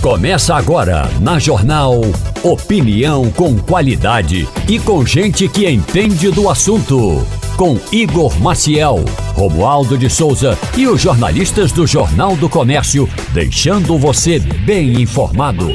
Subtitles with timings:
[0.00, 2.00] Começa agora na Jornal
[2.42, 7.22] Opinião com qualidade e com gente que entende do assunto.
[7.54, 14.38] Com Igor Maciel, Romualdo de Souza e os jornalistas do Jornal do Comércio, deixando você
[14.38, 15.68] bem informado.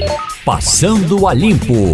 [0.43, 1.93] Passando a Limpo.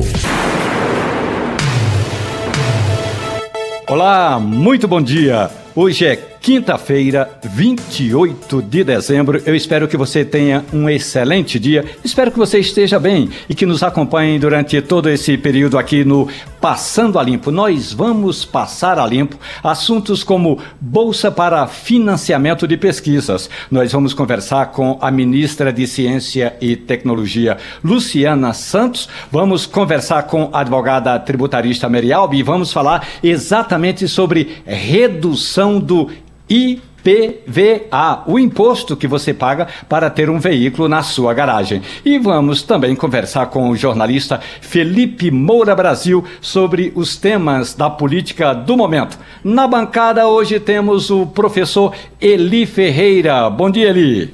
[3.89, 5.52] Olá, muito bom dia.
[5.75, 9.39] Hoje é quinta-feira, 28 de dezembro.
[9.45, 11.85] Eu espero que você tenha um excelente dia.
[12.03, 16.27] Espero que você esteja bem e que nos acompanhe durante todo esse período aqui no
[16.59, 17.52] Passando a Limpo.
[17.52, 23.47] Nós vamos passar a limpo assuntos como bolsa para financiamento de pesquisas.
[23.69, 29.08] Nós vamos conversar com a ministra de Ciência e Tecnologia, Luciana Santos.
[29.31, 36.09] Vamos conversar com a advogada tributarista Merialbi e vamos falar exatamente sobre redução do
[36.51, 41.81] IPVA, o imposto que você paga para ter um veículo na sua garagem.
[42.03, 48.53] E vamos também conversar com o jornalista Felipe Moura Brasil sobre os temas da política
[48.53, 49.17] do momento.
[49.41, 53.49] Na bancada hoje temos o professor Eli Ferreira.
[53.49, 54.33] Bom dia, Eli.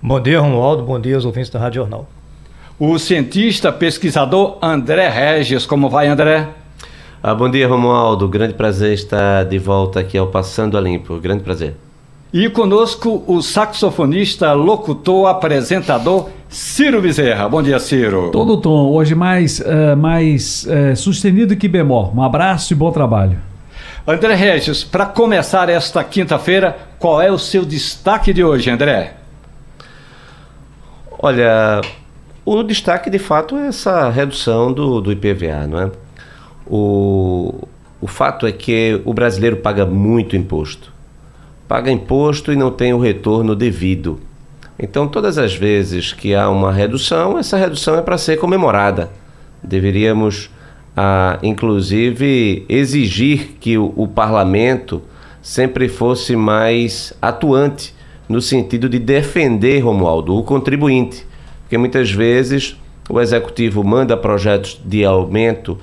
[0.00, 0.84] Bom dia, Romualdo.
[0.84, 2.08] Bom dia aos ouvintes da Rádio Jornal.
[2.78, 5.66] O cientista pesquisador André Regis.
[5.66, 6.46] Como vai, André?
[7.28, 8.28] Ah, bom dia, Romualdo.
[8.28, 11.18] Grande prazer estar de volta aqui ao Passando a Limpo.
[11.18, 11.74] Grande prazer.
[12.32, 17.48] E conosco o saxofonista, locutor, apresentador Ciro Bezerra.
[17.48, 18.30] Bom dia, Ciro.
[18.30, 22.12] Todo tom, hoje mais, uh, mais uh, sustenido que bemol.
[22.14, 23.40] Um abraço e bom trabalho.
[24.06, 29.14] André Regis, para começar esta quinta-feira, qual é o seu destaque de hoje, André?
[31.18, 31.80] Olha,
[32.44, 36.05] o destaque de fato é essa redução do, do IPVA, não é?
[36.66, 37.66] O,
[38.00, 40.92] o fato é que o brasileiro paga muito imposto.
[41.68, 44.20] Paga imposto e não tem o retorno devido.
[44.78, 49.10] Então, todas as vezes que há uma redução, essa redução é para ser comemorada.
[49.62, 50.50] Deveríamos,
[50.96, 55.02] ah, inclusive, exigir que o, o parlamento
[55.40, 57.94] sempre fosse mais atuante
[58.28, 61.24] no sentido de defender, Romualdo, o contribuinte.
[61.62, 62.76] Porque muitas vezes
[63.08, 65.78] o executivo manda projetos de aumento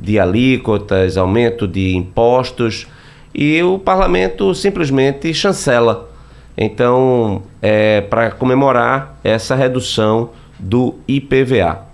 [0.00, 2.86] de alíquotas, aumento de impostos
[3.34, 6.08] e o parlamento simplesmente chancela.
[6.56, 11.87] Então, é para comemorar essa redução do IPVA.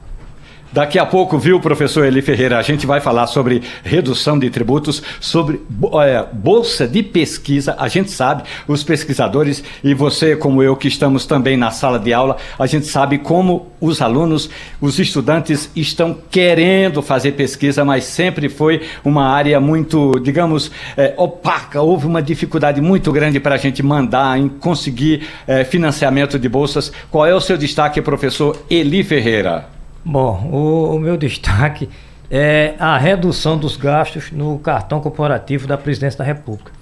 [0.74, 5.00] Daqui a pouco, viu, professor Eli Ferreira, a gente vai falar sobre redução de tributos,
[5.20, 5.60] sobre
[6.02, 7.76] é, bolsa de pesquisa.
[7.78, 12.12] A gente sabe, os pesquisadores e você, como eu, que estamos também na sala de
[12.12, 18.48] aula, a gente sabe como os alunos, os estudantes estão querendo fazer pesquisa, mas sempre
[18.48, 21.82] foi uma área muito, digamos, é, opaca.
[21.82, 26.90] Houve uma dificuldade muito grande para a gente mandar em conseguir é, financiamento de bolsas.
[27.12, 29.72] Qual é o seu destaque, professor Eli Ferreira?
[30.04, 31.88] Bom, o, o, meu destaque
[32.30, 36.72] é a redução dos gastos no cartão corporativo da Presidência da República.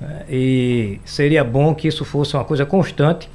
[0.00, 3.28] É, e seria bom que isso fosse uma coisa constante.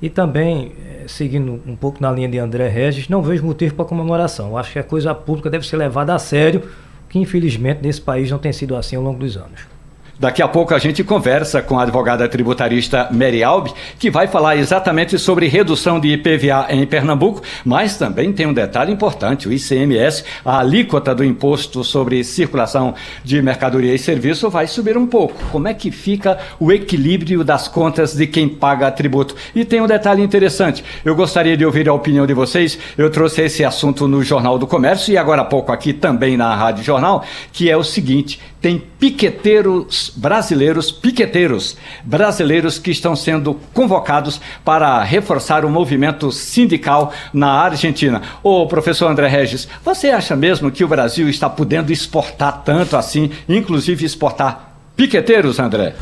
[0.00, 3.84] E também, é, seguindo um pouco na linha de André Regis, não vejo motivo para
[3.84, 4.56] comemoração.
[4.56, 6.62] acho que a coisa pública deve ser levada a sério,
[7.08, 9.77] que infelizmente nesse país não tem sido assim ao longo dos anos.
[10.18, 14.56] Daqui a pouco a gente conversa com a advogada tributarista Mary Albi, que vai falar
[14.56, 20.24] exatamente sobre redução de IPVA em Pernambuco, mas também tem um detalhe importante: o ICMS,
[20.44, 25.34] a alíquota do imposto sobre circulação de mercadoria e serviço, vai subir um pouco.
[25.52, 29.36] Como é que fica o equilíbrio das contas de quem paga tributo?
[29.54, 32.76] E tem um detalhe interessante: eu gostaria de ouvir a opinião de vocês.
[32.98, 36.56] Eu trouxe esse assunto no Jornal do Comércio e agora há pouco aqui também na
[36.56, 44.40] Rádio Jornal, que é o seguinte: tem piqueteiros brasileiros, piqueteiros brasileiros que estão sendo convocados
[44.64, 48.22] para reforçar o movimento sindical na Argentina.
[48.42, 53.30] Ô, professor André Regis, você acha mesmo que o Brasil está podendo exportar tanto assim,
[53.48, 55.94] inclusive exportar piqueteiros, André?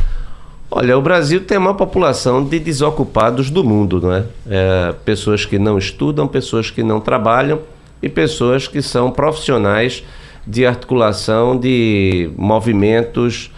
[0.71, 4.25] Olha, o Brasil tem a maior população de desocupados do mundo, não é?
[4.49, 4.95] é?
[5.05, 7.61] Pessoas que não estudam, pessoas que não trabalham
[8.03, 10.03] e pessoas que são profissionais
[10.47, 13.51] de articulação de movimentos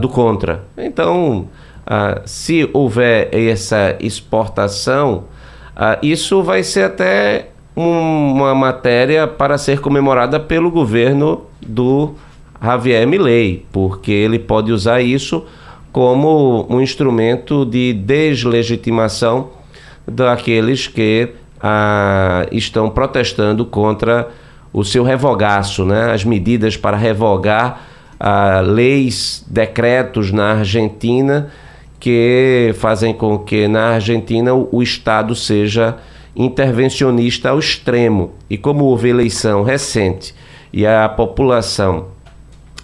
[0.00, 0.64] do contra.
[0.76, 1.48] Então,
[2.24, 5.24] se houver essa exportação,
[6.02, 12.14] isso vai ser até um, uma matéria para ser comemorada pelo governo do
[12.62, 15.44] Javier Milei, porque ele pode usar isso
[15.92, 19.50] como um instrumento de deslegitimação
[20.06, 21.30] daqueles que
[21.60, 24.28] ah, estão protestando contra
[24.72, 26.12] o seu revogaço, né?
[26.12, 27.80] as medidas para revogar
[28.18, 31.50] ah, leis, decretos na Argentina
[31.98, 35.96] que fazem com que na Argentina o, o Estado seja
[36.34, 38.32] intervencionista ao extremo.
[38.48, 40.34] E como houve eleição recente
[40.72, 42.08] e a população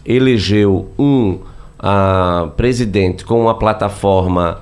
[0.05, 1.39] elegeu um
[1.79, 4.61] uh, presidente com uma plataforma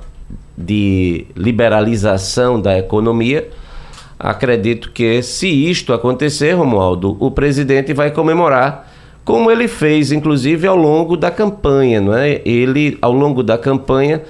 [0.56, 3.48] de liberalização da economia,
[4.18, 8.89] acredito que se isto acontecer, Romualdo, o presidente vai comemorar
[9.30, 12.42] como ele fez inclusive ao longo da campanha, não é?
[12.44, 14.22] Ele ao longo da campanha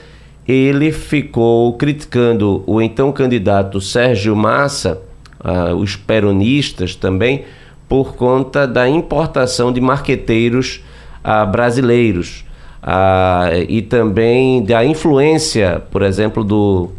[0.47, 5.01] ele ficou criticando o então candidato Sérgio Massa,
[5.43, 7.45] uh, os peronistas também,
[7.89, 10.85] por conta da importação de marqueteiros
[11.25, 12.45] uh, brasileiros
[12.83, 16.91] uh, e também da influência, por exemplo, do,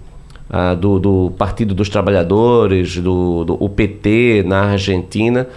[0.79, 5.47] do, do, Partido dos Trabalhadores, do, do PT na Argentina,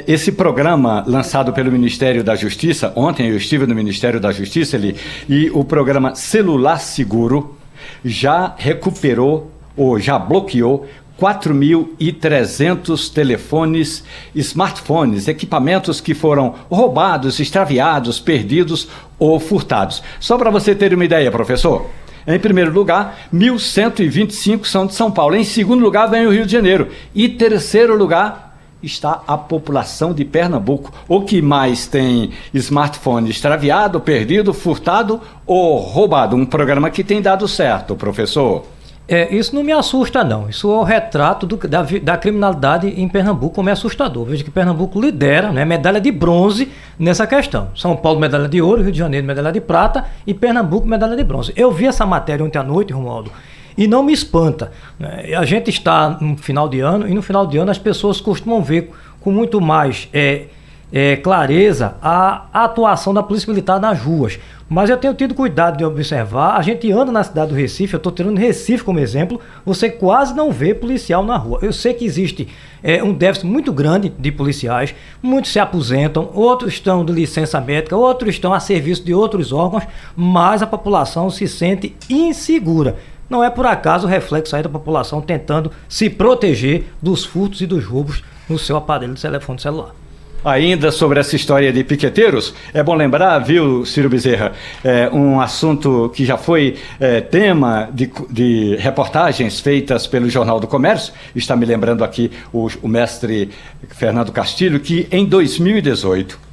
[0.06, 4.94] esse programa lançado pelo Ministério da Justiça, ontem eu estive no Ministério da Justiça ali,
[5.26, 7.56] e o programa Celular Seguro
[8.04, 10.86] já recuperou ou já bloqueou
[11.18, 14.04] 4.300 telefones,
[14.34, 18.88] smartphones, equipamentos que foram roubados, extraviados, perdidos
[19.18, 20.02] ou furtados.
[20.20, 21.86] Só para você ter uma ideia, professor.
[22.26, 25.34] Em primeiro lugar, 1.125 são de São Paulo.
[25.34, 26.88] Em segundo lugar, vem o Rio de Janeiro.
[27.14, 28.48] E terceiro lugar
[28.82, 30.92] está a população de Pernambuco.
[31.08, 36.36] O que mais tem smartphone extraviado, perdido, furtado ou roubado?
[36.36, 38.77] Um programa que tem dado certo, professor.
[39.10, 40.50] É, isso não me assusta, não.
[40.50, 44.26] Isso é o retrato do, da, da, criminalidade em Pernambuco, como é assustador.
[44.26, 47.70] Veja que Pernambuco lidera, né, medalha de bronze nessa questão.
[47.74, 51.24] São Paulo, medalha de ouro, Rio de Janeiro, medalha de prata e Pernambuco, medalha de
[51.24, 51.54] bronze.
[51.56, 53.32] Eu vi essa matéria ontem à noite, Romualdo,
[53.78, 54.72] e não me espanta.
[54.98, 55.34] Né?
[55.34, 58.62] A gente está no final de ano e no final de ano as pessoas costumam
[58.62, 60.06] ver com muito mais.
[60.12, 60.48] É,
[60.92, 64.38] é, clareza a atuação da Polícia Militar nas ruas.
[64.68, 67.96] Mas eu tenho tido cuidado de observar, a gente anda na cidade do Recife, eu
[67.96, 71.58] estou tirando Recife como exemplo, você quase não vê policial na rua.
[71.62, 72.46] Eu sei que existe
[72.82, 77.96] é, um déficit muito grande de policiais, muitos se aposentam, outros estão de licença médica,
[77.96, 82.96] outros estão a serviço de outros órgãos, mas a população se sente insegura.
[83.30, 87.66] Não é por acaso o reflexo aí da população tentando se proteger dos furtos e
[87.66, 89.97] dos roubos no seu aparelho de telefone celular.
[90.44, 94.52] Ainda sobre essa história de piqueteiros, é bom lembrar, viu, Ciro Bezerra,
[94.84, 100.68] é, um assunto que já foi é, tema de, de, reportagens feitas pelo Jornal do
[100.68, 103.50] Comércio, está me lembrando aqui o, o mestre
[103.88, 106.47] Fernando Castilho, que em 2018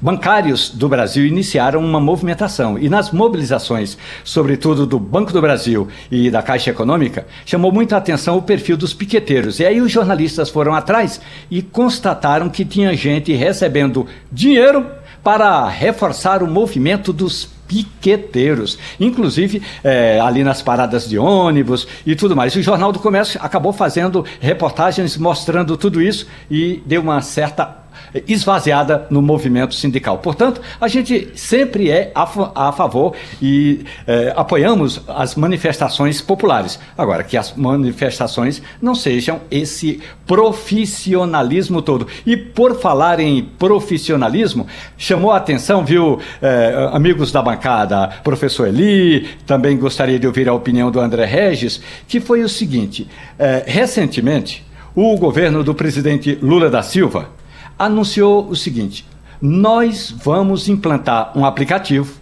[0.00, 6.30] bancários do Brasil iniciaram uma movimentação e nas mobilizações, sobretudo do Banco do Brasil e
[6.30, 9.60] da Caixa Econômica, chamou muita atenção o perfil dos piqueteiros.
[9.60, 11.20] E aí os jornalistas foram atrás
[11.50, 14.86] e constataram que tinha gente recebendo dinheiro
[15.22, 22.36] para reforçar o movimento dos piqueteiros, inclusive é, ali nas paradas de ônibus e tudo
[22.36, 22.54] mais.
[22.54, 27.85] O Jornal do Comércio acabou fazendo reportagens mostrando tudo isso e deu uma certa
[28.26, 30.18] esvaziada no movimento sindical.
[30.18, 32.22] Portanto, a gente sempre é a,
[32.54, 36.78] a favor e é, apoiamos as manifestações populares.
[36.96, 42.06] Agora, que as manifestações não sejam esse profissionalismo todo.
[42.24, 49.28] E por falar em profissionalismo, chamou a atenção, viu, é, amigos da bancada, professor Eli,
[49.46, 53.06] também gostaria de ouvir a opinião do André Regis, que foi o seguinte:
[53.38, 57.35] é, recentemente, o governo do presidente Lula da Silva
[57.78, 59.06] anunciou o seguinte:
[59.40, 62.14] nós vamos implantar um aplicativo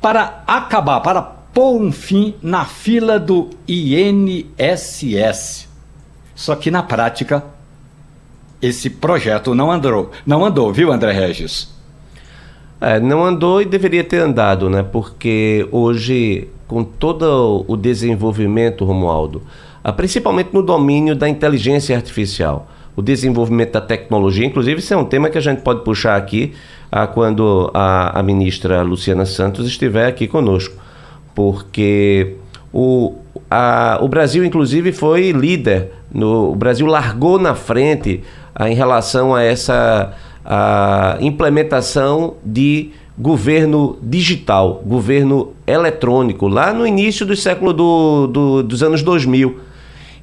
[0.00, 4.54] para acabar, para pôr um fim na fila do INSS.
[6.34, 7.44] Só que na prática,
[8.60, 11.72] esse projeto não andou, não andou, viu, André Regis?
[12.80, 14.82] É, não andou e deveria ter andado, né?
[14.82, 19.42] Porque hoje, com todo o desenvolvimento, Romualdo,
[19.96, 24.46] principalmente no domínio da inteligência artificial, o desenvolvimento da tecnologia.
[24.46, 26.52] Inclusive, isso é um tema que a gente pode puxar aqui
[26.90, 30.76] ah, quando a, a, ministra Luciana Santos estiver aqui conosco,
[31.34, 32.36] porque
[32.72, 33.16] o,
[33.50, 38.22] a, o Brasil, inclusive, foi líder, no, o Brasil largou na frente
[38.54, 47.24] ah, em relação a essa a implementação de governo digital, governo eletrônico, lá no início
[47.24, 49.58] do século do, do, dos anos 2000.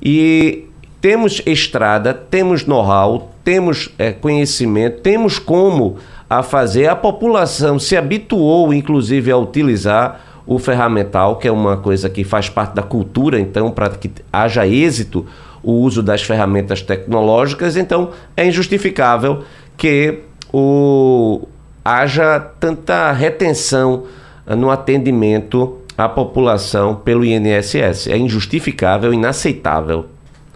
[0.04, 0.66] E
[1.01, 5.98] temos estrada, temos know-how, temos é, conhecimento, temos como
[6.29, 6.88] a fazer.
[6.88, 12.50] A população se habituou, inclusive, a utilizar o ferramental, que é uma coisa que faz
[12.50, 15.25] parte da cultura, então, para que haja êxito
[15.63, 19.43] o uso das ferramentas tecnológicas, então é injustificável
[19.77, 20.20] que
[20.53, 21.48] o,
[21.84, 24.03] haja tanta retenção
[24.48, 28.08] no atendimento à população pelo INSS.
[28.08, 30.05] É injustificável, inaceitável.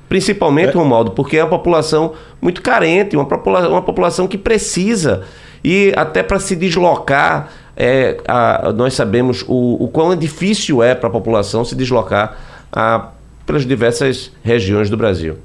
[0.07, 0.73] Principalmente, é.
[0.73, 5.23] Romualdo, porque é uma população muito carente, uma população, uma população que precisa.
[5.63, 11.09] E até para se deslocar, é, a, nós sabemos o, o quão difícil é para
[11.09, 12.37] a população se deslocar
[12.71, 13.09] a,
[13.45, 15.37] pelas diversas regiões do Brasil.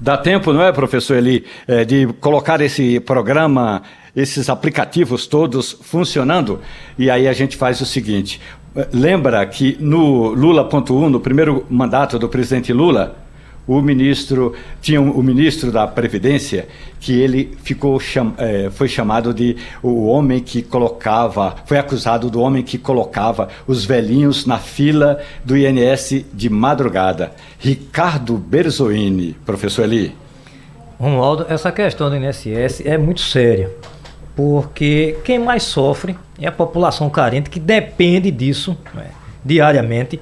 [0.00, 3.82] Dá tempo, não é, professor Eli, é, de colocar esse programa,
[4.16, 6.60] esses aplicativos todos funcionando?
[6.98, 8.40] E aí a gente faz o seguinte:
[8.92, 13.16] lembra que no Lula.1, no primeiro mandato do presidente Lula,
[13.66, 16.66] o ministro tinha um, o ministro da previdência
[17.00, 22.40] que ele ficou cham, é, foi chamado de o homem que colocava foi acusado do
[22.40, 27.32] homem que colocava os velhinhos na fila do INS de madrugada.
[27.58, 30.14] Ricardo Berzoini professor Eli.
[30.98, 33.70] Romualdo essa questão do INSS é muito séria
[34.34, 39.10] porque quem mais sofre é a população carente que depende disso né,
[39.44, 40.20] diariamente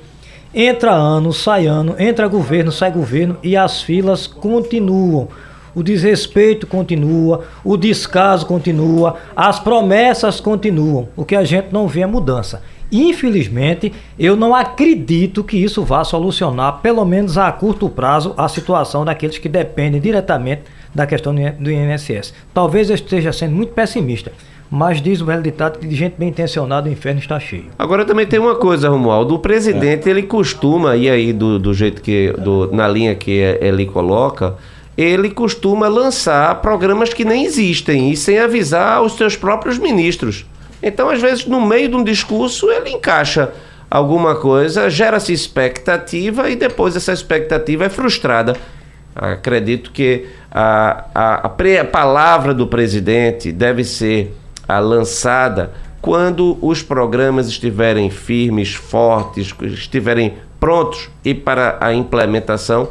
[0.52, 5.28] Entra ano, sai ano, entra governo, sai governo e as filas continuam.
[5.72, 11.08] O desrespeito continua, o descaso continua, as promessas continuam.
[11.16, 12.62] O que a gente não vê é mudança.
[12.90, 19.04] Infelizmente, eu não acredito que isso vá solucionar, pelo menos a curto prazo, a situação
[19.04, 20.62] daqueles que dependem diretamente
[20.94, 22.34] da questão do INSS.
[22.52, 24.32] Talvez eu esteja sendo muito pessimista,
[24.70, 27.66] mas diz o velho ditado que de gente bem intencionada o inferno está cheio.
[27.78, 30.10] Agora também tem uma coisa, Romualdo, o presidente é.
[30.10, 34.56] ele costuma, e aí do, do jeito que, do, na linha que ele coloca,
[34.96, 40.46] ele costuma lançar programas que nem existem e sem avisar os seus próprios ministros.
[40.82, 43.52] Então, às vezes, no meio de um discurso, ele encaixa
[43.90, 48.56] alguma coisa, gera-se expectativa e depois essa expectativa é frustrada.
[49.14, 56.82] Acredito que a, a, a, a palavra do presidente deve ser a lançada quando os
[56.82, 62.88] programas estiverem firmes, fortes, estiverem prontos e para a implementação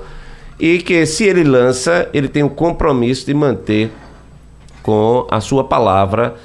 [0.59, 3.91] e que se ele lança, ele tem o compromisso de manter
[4.83, 6.35] com a sua palavra,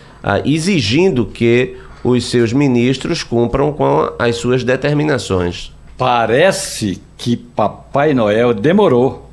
[0.44, 5.72] exigindo que os seus ministros cumpram com as suas determinações.
[5.96, 9.28] Parece que Papai Noel demorou,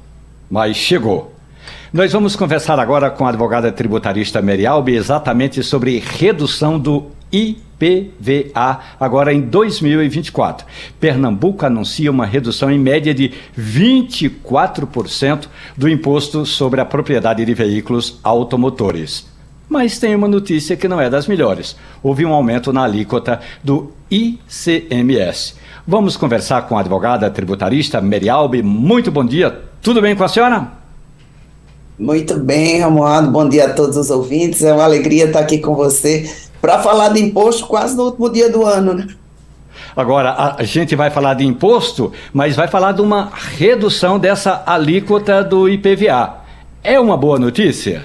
[0.49, 1.30] mas chegou.
[1.93, 9.33] Nós vamos conversar agora com a advogada tributarista Merialbi exatamente sobre redução do IPVA agora
[9.33, 10.65] em 2024.
[11.01, 18.21] Pernambuco anuncia uma redução em média de 24% do imposto sobre a propriedade de veículos
[18.23, 19.27] automotores.
[19.67, 21.75] Mas tem uma notícia que não é das melhores.
[22.01, 25.55] Houve um aumento na alíquota do ICMS.
[25.85, 28.63] Vamos conversar com a advogada tributarista Merialbi.
[28.63, 29.61] Muito bom dia.
[29.81, 30.80] Tudo bem com a senhora?
[32.01, 33.29] Muito bem, Romualdo.
[33.29, 34.63] Bom dia a todos os ouvintes.
[34.63, 36.27] É uma alegria estar aqui com você
[36.59, 39.07] para falar de imposto quase no último dia do ano, né?
[39.95, 45.43] Agora, a gente vai falar de imposto, mas vai falar de uma redução dessa alíquota
[45.43, 46.37] do IPVA.
[46.83, 48.03] É uma boa notícia?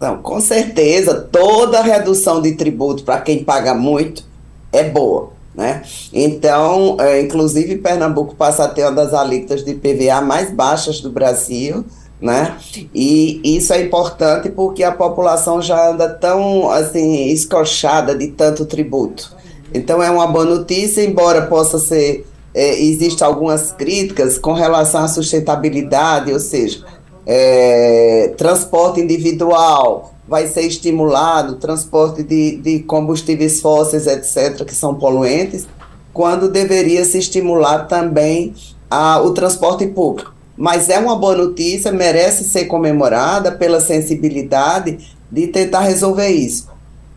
[0.00, 1.14] Não, com certeza.
[1.32, 4.22] Toda redução de tributo para quem paga muito
[4.70, 5.32] é boa.
[5.52, 5.82] Né?
[6.12, 11.10] Então, é, inclusive, Pernambuco passa a ter uma das alíquotas de IPVA mais baixas do
[11.10, 11.84] Brasil
[12.24, 12.56] né?
[12.94, 19.36] E isso é importante porque a população já anda tão assim escochada de tanto tributo.
[19.74, 25.08] Então é uma boa notícia, embora possa ser é, existam algumas críticas com relação à
[25.08, 26.82] sustentabilidade, ou seja,
[27.26, 35.66] é, transporte individual vai ser estimulado, transporte de, de combustíveis fósseis, etc., que são poluentes,
[36.10, 38.54] quando deveria se estimular também
[38.88, 44.98] a, o transporte público mas é uma boa notícia, merece ser comemorada pela sensibilidade
[45.30, 46.68] de tentar resolver isso.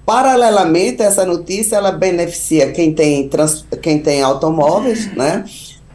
[0.06, 5.44] Paralelamente, essa notícia ela beneficia quem tem, trans, quem tem automóveis, né?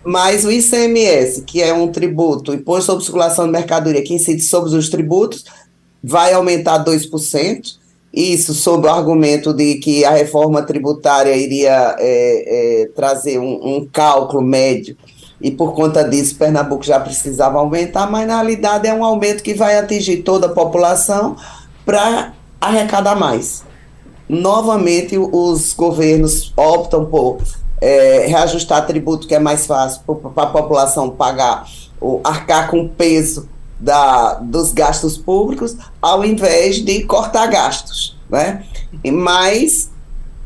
[0.05, 4.75] Mas o ICMS, que é um tributo, Imposto sobre Circulação de Mercadoria, que incide sobre
[4.77, 5.45] os tributos,
[6.03, 7.77] vai aumentar 2%.
[8.13, 13.89] Isso sob o argumento de que a reforma tributária iria é, é, trazer um, um
[13.91, 14.97] cálculo médio
[15.43, 19.55] e por conta disso Pernambuco já precisava aumentar, mas na realidade é um aumento que
[19.55, 21.37] vai atingir toda a população
[21.85, 23.65] para arrecadar mais.
[24.29, 27.43] Novamente, os governos optam por
[27.81, 30.01] é, reajustar tributo, que é mais fácil
[30.33, 31.67] para a população pagar,
[32.23, 33.49] arcar com o peso
[33.81, 38.17] da, dos gastos públicos, ao invés de cortar gastos.
[38.31, 38.65] Né?
[39.13, 39.91] Mas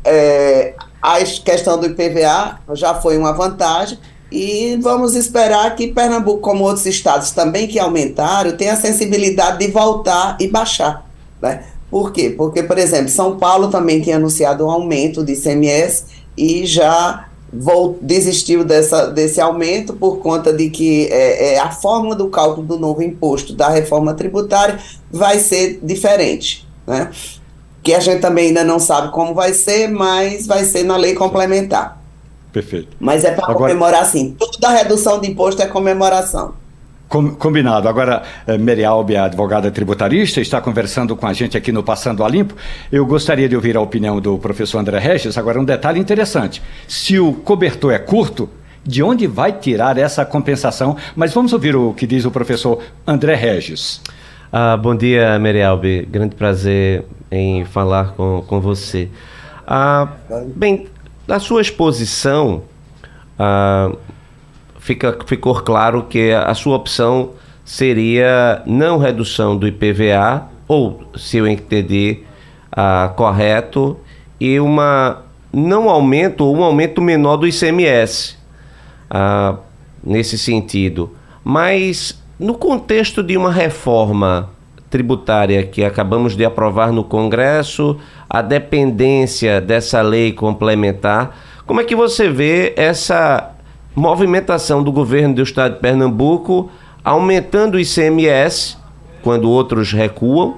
[0.03, 3.99] é, a questão do IPVA já foi uma vantagem,
[4.31, 9.71] e vamos esperar que Pernambuco, como outros estados também que aumentaram, tenha a sensibilidade de
[9.71, 11.05] voltar e baixar.
[11.41, 11.63] Né?
[11.89, 12.29] Por quê?
[12.29, 16.05] Porque, por exemplo, São Paulo também tem anunciado um aumento de ICMS
[16.35, 17.27] e já
[18.01, 22.77] desistiu dessa, desse aumento por conta de que é, é, a fórmula do cálculo do
[22.77, 24.79] novo imposto da reforma tributária
[25.09, 26.67] vai ser diferente.
[26.85, 27.09] Né?
[27.81, 31.13] Que a gente também ainda não sabe como vai ser, mas vai ser na lei
[31.13, 31.96] complementar.
[32.57, 32.97] Perfeito.
[32.99, 33.71] Mas é para Agora...
[33.71, 34.35] comemorar sim.
[34.39, 36.55] Toda redução de imposto é comemoração.
[37.07, 37.87] Combinado.
[37.87, 42.27] Agora, eh, Merialbe, a advogada tributarista, está conversando com a gente aqui no Passando a
[42.27, 42.55] Limpo.
[42.91, 45.37] Eu gostaria de ouvir a opinião do professor André Regis.
[45.37, 48.49] Agora, um detalhe interessante: se o cobertor é curto,
[48.83, 50.97] de onde vai tirar essa compensação?
[51.15, 54.01] Mas vamos ouvir o que diz o professor André Regis.
[54.51, 56.07] Ah, bom dia, Merialbe.
[56.09, 59.09] Grande prazer em falar com, com você.
[59.69, 60.07] Ah,
[60.55, 60.87] bem,
[61.27, 62.63] na sua exposição.
[63.37, 63.91] Ah,
[64.79, 67.31] fica, ficou claro que a sua opção
[67.65, 72.25] seria não redução do IPVA, ou, se eu entender
[72.71, 73.97] ah, correto,
[74.39, 78.37] e uma não aumento ou um aumento menor do ICMS,
[79.09, 79.57] ah,
[80.03, 81.11] nesse sentido.
[81.43, 84.49] Mas no contexto de uma reforma
[84.89, 87.97] tributária que acabamos de aprovar no Congresso,
[88.29, 93.51] a dependência dessa lei complementar, como é que você vê essa
[93.95, 96.69] movimentação do governo do estado de Pernambuco
[97.03, 98.77] aumentando o ICMS
[99.23, 100.57] quando outros recuam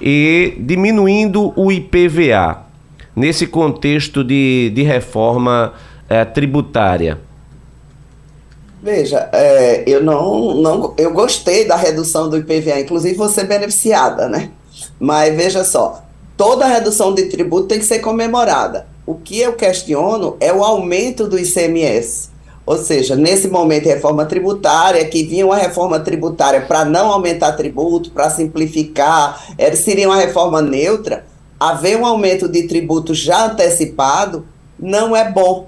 [0.00, 2.62] e diminuindo o IPVA
[3.16, 5.74] nesse contexto de, de reforma
[6.08, 7.18] é, tributária.
[8.80, 14.50] Veja, é, eu não, não, eu gostei da redução do IPVA, inclusive você beneficiada, né?
[15.00, 16.04] Mas veja só,
[16.38, 18.86] toda redução de tributo tem que ser comemorada.
[19.04, 22.30] O que eu questiono é o aumento do ICMS.
[22.64, 28.12] Ou seja, nesse momento, reforma tributária, que vinha uma reforma tributária para não aumentar tributo,
[28.12, 29.42] para simplificar,
[29.74, 31.26] seria uma reforma neutra,
[31.58, 34.46] haver um aumento de tributo já antecipado
[34.78, 35.66] não é bom,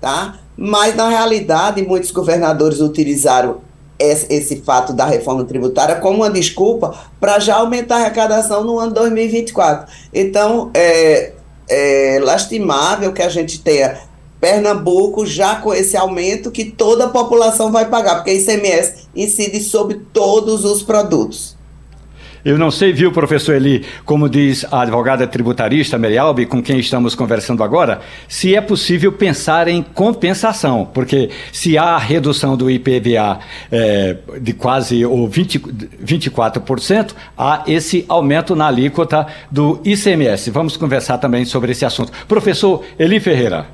[0.00, 0.38] tá?
[0.56, 3.65] Mas, na realidade, muitos governadores utilizaram
[3.98, 8.92] esse, fato da reforma tributária como uma desculpa para já aumentar a arrecadação no ano
[8.92, 9.90] 2024.
[10.12, 11.32] Então, é,
[11.68, 13.98] é lastimável que a gente tenha
[14.40, 19.60] Pernambuco já com esse aumento que toda a população vai pagar, porque a ICMS incide
[19.60, 21.55] sobre todos os produtos.
[22.46, 27.12] Eu não sei, viu, professor Eli, como diz a advogada tributarista Merialbi, com quem estamos
[27.12, 34.16] conversando agora, se é possível pensar em compensação, porque se há redução do IPVA é,
[34.40, 40.48] de quase ou 20, 24%, há esse aumento na alíquota do ICMS.
[40.52, 42.12] Vamos conversar também sobre esse assunto.
[42.28, 43.66] Professor Eli Ferreira.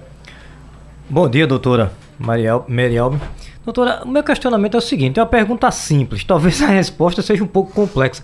[1.10, 3.20] Bom dia, doutora Mariel, Merielbe.
[3.66, 7.44] Doutora, o meu questionamento é o seguinte, é uma pergunta simples, talvez a resposta seja
[7.44, 8.22] um pouco complexa.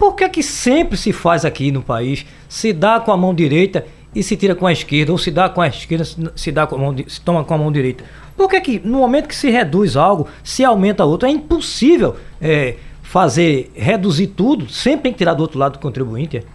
[0.00, 3.84] Por que que sempre se faz aqui no país, se dá com a mão direita
[4.14, 6.76] e se tira com a esquerda, ou se dá com a esquerda, se dá com
[6.76, 8.02] a mão, se toma com a mão direita?
[8.34, 11.28] Por que que no momento que se reduz algo, se aumenta outro?
[11.28, 16.46] É impossível é, fazer, reduzir tudo, sempre tem que tirar do outro lado do contribuinte.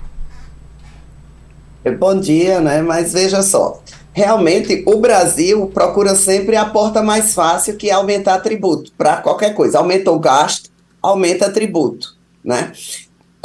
[1.99, 2.81] Bom dia, né?
[2.81, 3.79] Mas veja só,
[4.11, 9.53] realmente o Brasil procura sempre a porta mais fácil, que é aumentar tributo para qualquer
[9.53, 9.77] coisa.
[9.77, 12.71] Aumenta o gasto, aumenta tributo, né?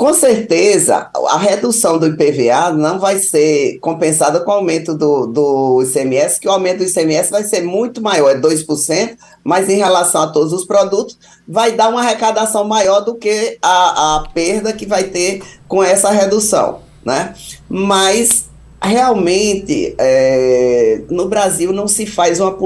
[0.01, 5.83] Com certeza, a redução do IPVA não vai ser compensada com o aumento do, do
[5.83, 10.23] ICMS, que o aumento do ICMS vai ser muito maior, é 2%, mas em relação
[10.23, 14.87] a todos os produtos, vai dar uma arrecadação maior do que a, a perda que
[14.87, 17.35] vai ter com essa redução, né?
[17.69, 18.49] Mas
[18.81, 22.57] realmente é, no Brasil não se faz uma,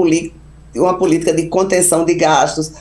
[0.73, 2.71] uma política de contenção de gastos,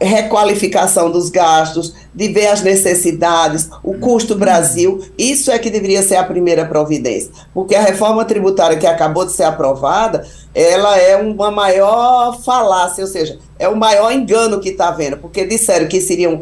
[0.00, 6.16] requalificação dos gastos, de ver as necessidades, o custo Brasil, isso é que deveria ser
[6.16, 11.50] a primeira providência, porque a reforma tributária que acabou de ser aprovada, ela é uma
[11.50, 16.40] maior falácia, ou seja, é o maior engano que está havendo, porque disseram que seriam,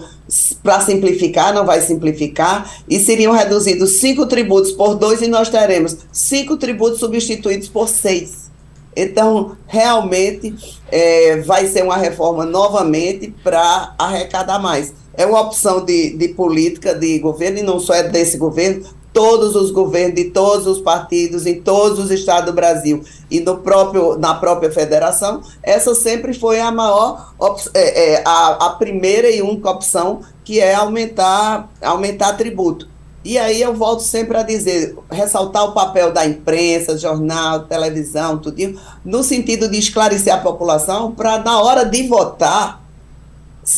[0.63, 5.97] para simplificar, não vai simplificar, e seriam reduzidos cinco tributos por dois, e nós teremos
[6.11, 8.50] cinco tributos substituídos por seis.
[8.97, 10.55] Então, realmente,
[10.91, 14.93] é, vai ser uma reforma novamente para arrecadar mais.
[15.15, 19.55] É uma opção de, de política de governo, e não só é desse governo, todos
[19.57, 24.17] os governos, de todos os partidos, em todos os estados do Brasil e no próprio,
[24.17, 27.33] na própria federação, essa sempre foi a maior,
[27.75, 32.89] é, é, a, a primeira e única opção, que é aumentar, aumentar tributo.
[33.23, 38.81] E aí eu volto sempre a dizer, ressaltar o papel da imprensa, jornal, televisão, tudo,
[39.05, 42.83] no sentido de esclarecer a população para, na hora de votar,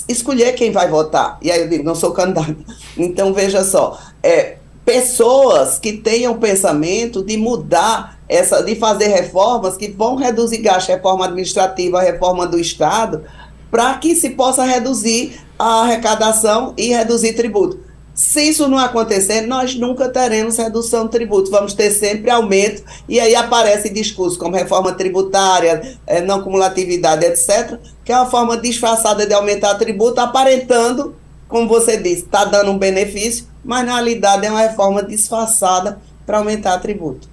[0.09, 1.39] escolher quem vai votar.
[1.43, 2.57] E aí eu digo, não sou candidato.
[2.97, 9.89] Então, veja só, é, pessoas que tenham pensamento de mudar essa, de fazer reformas que
[9.89, 13.25] vão reduzir gasto, reforma administrativa, reforma do Estado,
[13.71, 17.92] para que se possa reduzir a arrecadação e reduzir tributo.
[18.15, 23.19] Se isso não acontecer, nós nunca teremos redução de tributo, vamos ter sempre aumento, e
[23.19, 29.27] aí aparece discurso como reforma tributária, é, não cumulatividade, etc., que é uma forma disfarçada
[29.27, 31.17] de aumentar tributo, aparentando,
[31.49, 36.39] como você disse, está dando um benefício, mas na realidade é uma reforma disfarçada para
[36.39, 37.32] aumentar tributo.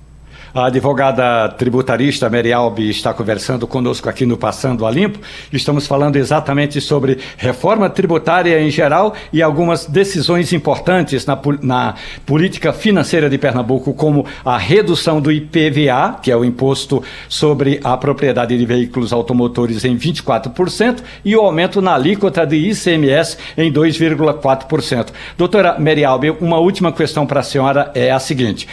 [0.51, 5.19] A advogada tributarista Mary Albi está conversando conosco aqui no Passando a Limpo.
[5.53, 11.93] Estamos falando exatamente sobre reforma tributária em geral e algumas decisões importantes na, na
[12.25, 17.95] política financeira de Pernambuco, como a redução do IPVA, que é o imposto sobre a
[17.95, 25.09] propriedade de veículos automotores, em 24%, e o aumento na alíquota de ICMS em 2,4%.
[25.37, 28.67] Doutora Mary Albi, uma última questão para a senhora é a seguinte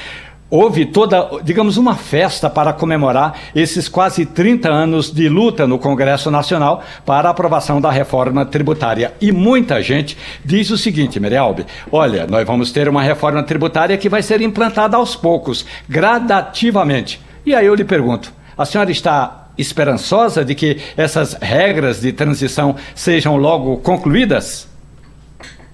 [0.50, 6.30] houve toda, digamos, uma festa para comemorar esses quase 30 anos de luta no Congresso
[6.30, 9.14] Nacional para a aprovação da reforma tributária.
[9.20, 14.08] E muita gente diz o seguinte, Merialbe, olha, nós vamos ter uma reforma tributária que
[14.08, 17.20] vai ser implantada aos poucos, gradativamente.
[17.44, 22.76] E aí eu lhe pergunto, a senhora está esperançosa de que essas regras de transição
[22.94, 24.68] sejam logo concluídas?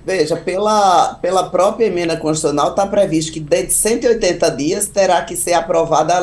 [0.04, 5.36] Veja, pela, pela própria emenda constitucional está previsto que dentro de 180 dias terá que
[5.36, 6.14] ser aprovada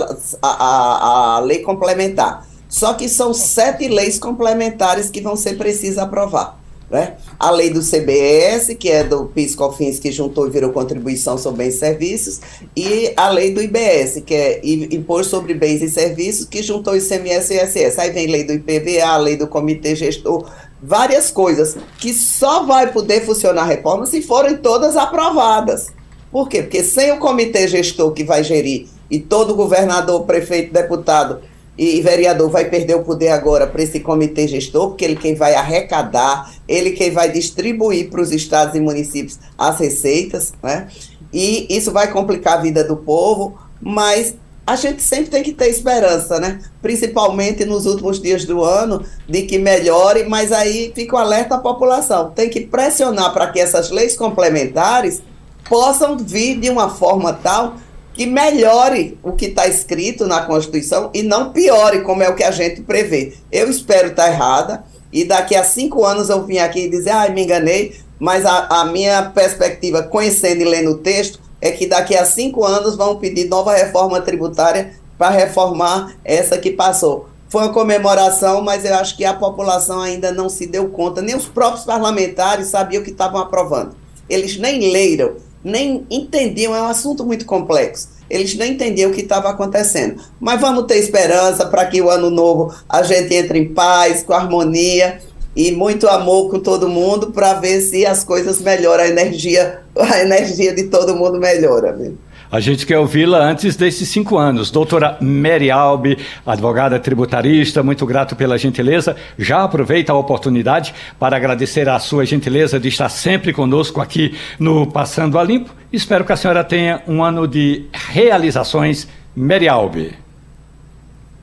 [0.42, 2.46] a, a, a lei complementar.
[2.68, 6.60] Só que são sete leis complementares que vão ser precisas aprovar.
[6.90, 7.18] Né?
[7.38, 11.76] A lei do CBS, que é do PIS-COFINS, que juntou e virou contribuição sobre bens
[11.76, 12.42] e serviços,
[12.76, 17.54] e a lei do IBS, que é Imposto sobre Bens e Serviços, que juntou ICMS
[17.54, 18.00] e ISS.
[18.00, 20.50] Aí vem lei do IPVA, lei do Comitê Gestor,
[20.82, 25.88] várias coisas que só vai poder funcionar a reforma se forem todas aprovadas.
[26.32, 26.62] Por quê?
[26.62, 31.42] Porque sem o comitê gestor que vai gerir e todo governador, prefeito, deputado
[31.78, 35.56] e vereador vai perder o poder agora para esse comitê gestor, porque ele quem vai
[35.56, 40.90] arrecadar, ele quem vai distribuir para os estados e municípios as receitas, né?
[41.32, 44.36] E isso vai complicar a vida do povo, mas
[44.70, 46.60] a gente sempre tem que ter esperança, né?
[46.80, 51.58] Principalmente nos últimos dias do ano, de que melhore, mas aí fica o alerta à
[51.58, 52.30] população.
[52.30, 55.24] Tem que pressionar para que essas leis complementares
[55.68, 57.78] possam vir de uma forma tal
[58.14, 62.44] que melhore o que está escrito na Constituição e não piore, como é o que
[62.44, 63.34] a gente prevê.
[63.52, 67.28] Eu espero estar tá errada e daqui a cinco anos eu vim aqui dizer, ah,
[67.30, 72.16] me enganei, mas a, a minha perspectiva, conhecendo e lendo o texto, é que daqui
[72.16, 77.28] a cinco anos vão pedir nova reforma tributária para reformar essa que passou.
[77.50, 81.36] Foi uma comemoração, mas eu acho que a população ainda não se deu conta, nem
[81.36, 83.96] os próprios parlamentares sabiam o que estavam aprovando.
[84.30, 88.20] Eles nem leram, nem entendiam, é um assunto muito complexo.
[88.30, 90.22] Eles nem entendiam o que estava acontecendo.
[90.40, 94.34] Mas vamos ter esperança para que o ano novo a gente entre em paz, com
[94.34, 95.20] harmonia
[95.60, 100.22] e muito amor com todo mundo para ver se as coisas melhoram, a energia, a
[100.22, 101.92] energia de todo mundo melhora.
[101.92, 102.18] Viu?
[102.50, 104.72] A gente quer ouvi-la antes desses cinco anos.
[104.72, 109.18] Doutora Mary Albi, advogada tributarista, muito grato pela gentileza.
[109.38, 114.88] Já aproveita a oportunidade para agradecer a sua gentileza de estar sempre conosco aqui no
[114.88, 115.76] Passando a Limpo.
[115.92, 119.10] Espero que a senhora tenha um ano de realizações.
[119.36, 120.16] Mary Albi.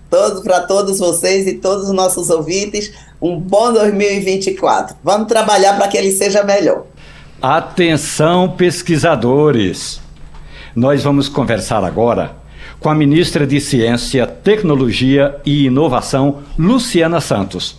[0.08, 4.96] Todos para todos vocês e todos os nossos ouvintes, um bom 2024.
[5.02, 6.84] Vamos trabalhar para que ele seja melhor.
[7.40, 10.00] Atenção, pesquisadores!
[10.74, 12.36] Nós vamos conversar agora
[12.80, 17.76] com a ministra de Ciência, Tecnologia e Inovação, Luciana Santos.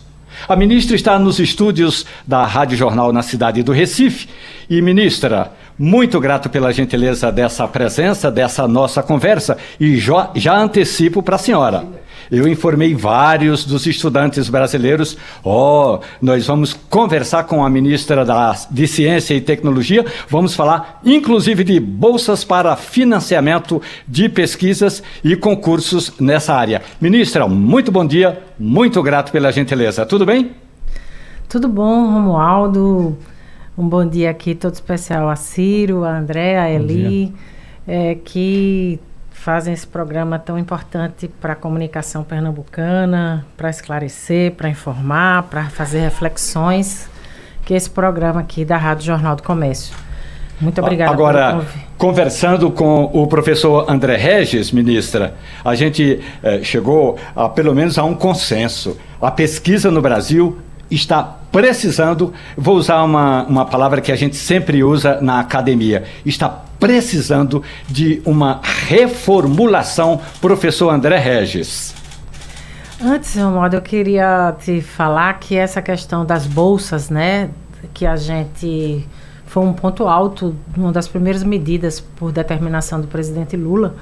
[0.47, 4.27] A ministra está nos estúdios da Rádio Jornal na cidade do Recife.
[4.69, 9.57] E, ministra, muito grato pela gentileza dessa presença, dessa nossa conversa.
[9.79, 11.85] E já, já antecipo para a senhora
[12.31, 15.17] eu informei vários dos estudantes brasileiros.
[15.43, 20.99] Ó, oh, nós vamos conversar com a ministra da, de Ciência e Tecnologia, vamos falar
[21.05, 26.81] inclusive de bolsas para financiamento de pesquisas e concursos nessa área.
[26.99, 30.05] Ministra, muito bom dia, muito grato pela gentileza.
[30.05, 30.51] Tudo bem?
[31.49, 33.17] Tudo bom, Romualdo.
[33.77, 37.33] Um bom dia aqui, todo especial a Ciro, a André, a Eli.
[37.87, 38.99] é, que
[39.47, 46.01] fazem esse programa tão importante para a comunicação pernambucana, para esclarecer, para informar, para fazer
[46.01, 47.09] reflexões,
[47.63, 49.95] que é esse programa aqui da Rádio Jornal do Comércio.
[50.59, 51.13] Muito obrigada.
[51.13, 51.65] Agora,
[51.97, 58.03] conversando com o professor André Regis, ministra, a gente eh, chegou a pelo menos a
[58.03, 58.97] um consenso.
[59.21, 60.57] A pesquisa no Brasil
[60.89, 66.49] está precisando, vou usar uma, uma palavra que a gente sempre usa na academia, está
[66.79, 71.95] precisando de uma reformulação, professor André Regis.
[73.01, 77.49] Antes, modo, eu queria te falar que essa questão das bolsas, né,
[77.93, 79.07] que a gente
[79.45, 83.95] foi um ponto alto, uma das primeiras medidas por determinação do presidente Lula.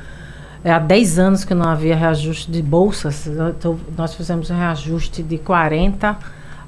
[0.63, 5.21] É, há 10 anos que não havia reajuste de bolsas, então, nós fizemos um reajuste
[5.21, 6.15] de 40%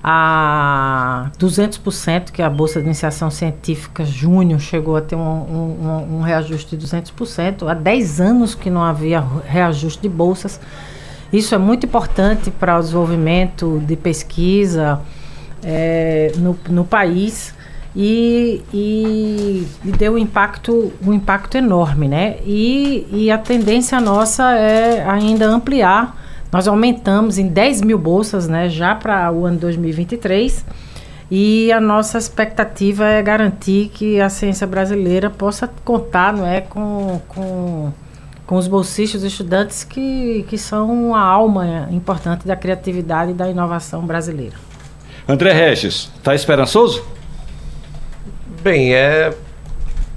[0.10, 6.22] a 200%, que a Bolsa de Iniciação Científica Júnior chegou a ter um, um, um
[6.22, 7.67] reajuste de 200%.
[7.67, 10.62] Há 10 anos que não havia reajuste de bolsas.
[11.34, 15.02] Isso é muito importante para o desenvolvimento de pesquisa
[15.62, 17.54] é, no, no país
[17.93, 22.38] e, e, e, deu um impacto, um impacto enorme, né?
[22.46, 26.15] E, e a tendência nossa é ainda ampliar.
[26.52, 28.70] Nós aumentamos em 10 mil bolsas, né?
[28.70, 30.66] Já para o ano 2023.
[31.30, 37.22] E a nossa expectativa é garantir que a ciência brasileira possa contar, não é, com,
[37.28, 37.92] com,
[38.46, 43.50] com os bolsistas, os estudantes que, que são a alma importante da criatividade e da
[43.50, 44.56] inovação brasileira.
[45.28, 47.04] André Regis, está esperançoso?
[48.64, 49.34] Bem, é,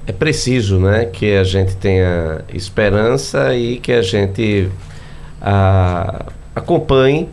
[0.07, 4.71] é preciso né, que a gente tenha esperança e que a gente
[5.41, 7.29] a, acompanhe.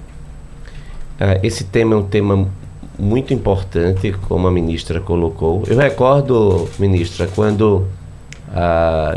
[1.19, 2.47] A, esse tema é um tema
[2.97, 5.63] muito importante, como a ministra colocou.
[5.67, 7.85] Eu recordo, ministra, quando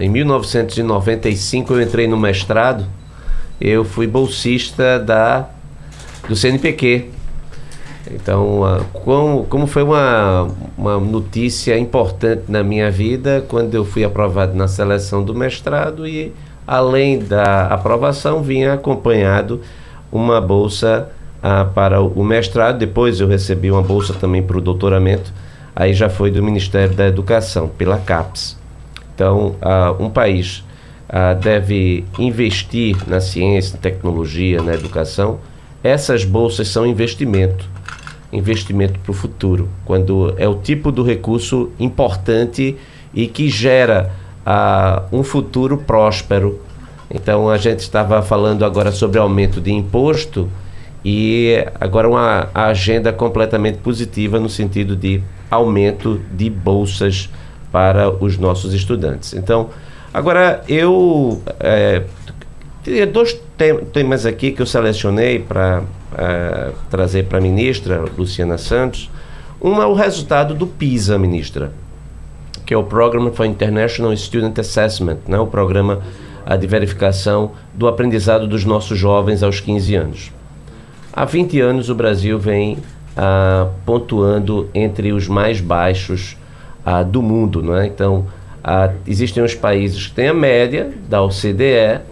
[0.01, 2.85] em 1995 eu entrei no mestrado,
[3.61, 5.49] eu fui bolsista da,
[6.29, 7.09] do CNPq,
[8.11, 14.55] então, como, como foi uma, uma notícia importante na minha vida quando eu fui aprovado
[14.55, 16.33] na seleção do mestrado e,
[16.67, 19.61] além da aprovação, vinha acompanhado
[20.11, 22.79] uma bolsa uh, para o mestrado.
[22.79, 25.33] Depois eu recebi uma bolsa também para o doutoramento,
[25.75, 28.59] aí já foi do Ministério da Educação, pela CAPES.
[29.15, 30.65] Então, uh, um país
[31.43, 35.41] deve investir na ciência, na tecnologia, na educação.
[35.83, 37.69] Essas bolsas são investimento
[38.33, 42.77] investimento para o futuro, quando é o tipo do recurso importante
[43.13, 44.13] e que gera
[44.51, 46.61] uh, um futuro próspero.
[47.11, 50.49] Então a gente estava falando agora sobre aumento de imposto
[51.05, 57.29] e agora uma agenda completamente positiva no sentido de aumento de bolsas
[57.73, 59.33] para os nossos estudantes.
[59.33, 59.71] Então,
[60.13, 62.03] agora eu é,
[62.85, 63.41] teria dois
[63.93, 69.11] temas aqui que eu selecionei para uh, trazer para a ministra Luciana Santos.
[69.61, 71.73] Um é o resultado do PISA, ministra,
[72.71, 75.37] que é o Program for International Student Assessment, né?
[75.41, 76.03] o programa
[76.57, 80.33] de verificação do aprendizado dos nossos jovens aos 15 anos.
[81.13, 86.37] Há 20 anos o Brasil vem uh, pontuando entre os mais baixos
[86.87, 87.61] uh, do mundo.
[87.61, 87.89] Não é?
[87.89, 88.27] Então,
[88.63, 92.03] uh, existem os países que têm a média da OCDE,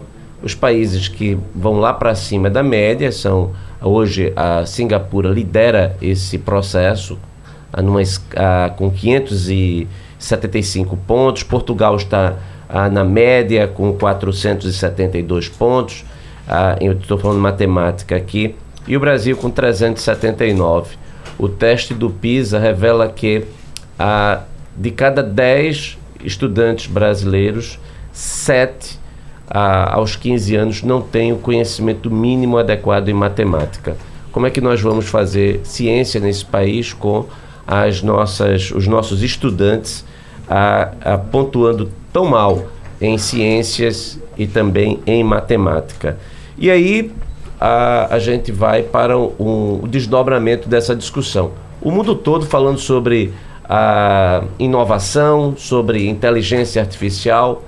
[0.43, 6.37] os países que vão lá para cima da média são Hoje a Singapura lidera esse
[6.37, 7.17] processo
[7.81, 8.01] numa,
[8.75, 8.91] com
[10.19, 12.35] 575 pontos, Portugal está
[12.91, 16.05] na média com 472 pontos,
[16.79, 18.55] eu estou falando matemática aqui,
[18.87, 20.97] e o Brasil com 379.
[21.37, 23.45] O teste do PISA revela que
[24.75, 27.79] de cada 10 estudantes brasileiros,
[28.11, 28.99] 7
[29.49, 33.97] a, aos 15 anos não tem o conhecimento mínimo adequado em matemática.
[34.31, 37.25] Como é que nós vamos fazer ciência nesse país com
[37.65, 40.05] as nossas, os nossos estudantes
[40.49, 42.65] a, a pontuando tão mal
[42.99, 46.17] em ciências e também em matemática?
[46.57, 47.11] E aí
[47.59, 51.51] a, a gente vai para um, um desdobramento dessa discussão.
[51.81, 53.33] O mundo todo falando sobre
[53.63, 57.63] a inovação, sobre inteligência artificial,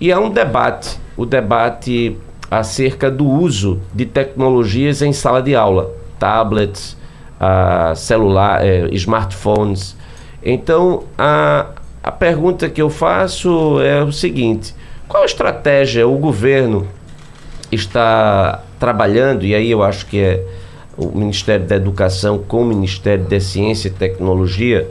[0.00, 2.18] e há um debate, o debate
[2.50, 6.96] acerca do uso de tecnologias em sala de aula, tablets,
[7.40, 9.96] uh, celular, eh, smartphones.
[10.42, 11.68] Então, a,
[12.04, 14.74] a pergunta que eu faço é o seguinte:
[15.08, 16.86] qual estratégia o governo
[17.72, 19.46] está trabalhando?
[19.46, 20.44] E aí eu acho que é
[20.98, 24.86] o Ministério da Educação com o Ministério da Ciência e Tecnologia,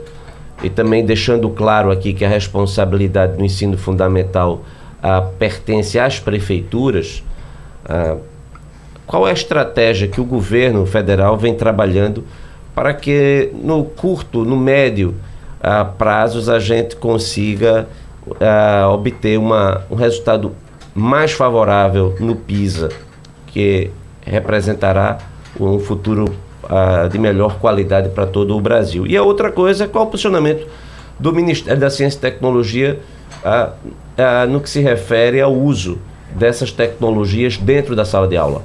[0.60, 4.64] e também deixando claro aqui que a responsabilidade do ensino fundamental
[5.00, 7.22] ah, pertence às prefeituras,
[7.84, 8.16] ah,
[9.06, 12.24] qual é a estratégia que o governo federal vem trabalhando
[12.74, 15.14] para que no curto, no médio
[15.64, 17.88] uh, prazos a gente consiga
[18.26, 20.52] uh, obter uma, um resultado
[20.94, 22.90] mais favorável no PISA,
[23.46, 25.18] que representará
[25.58, 29.06] um futuro uh, de melhor qualidade para todo o Brasil.
[29.06, 30.66] E a outra coisa é qual o posicionamento
[31.18, 32.98] do Ministério da Ciência e Tecnologia
[34.48, 35.98] no que se refere ao uso
[36.34, 38.62] dessas tecnologias dentro da sala de aula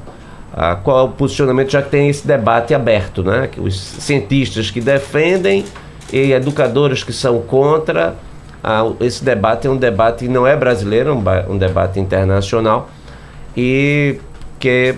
[0.84, 3.50] qual é o posicionamento, já tem esse debate aberto, né?
[3.58, 5.64] Os cientistas que defendem
[6.12, 8.16] e educadores que são contra.
[8.64, 12.90] Ah, esse debate é um debate não é brasileiro, um, um debate internacional
[13.56, 14.20] e
[14.60, 14.96] que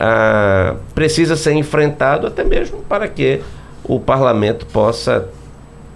[0.00, 3.42] ah, precisa ser enfrentado até mesmo para que
[3.84, 5.28] o parlamento possa,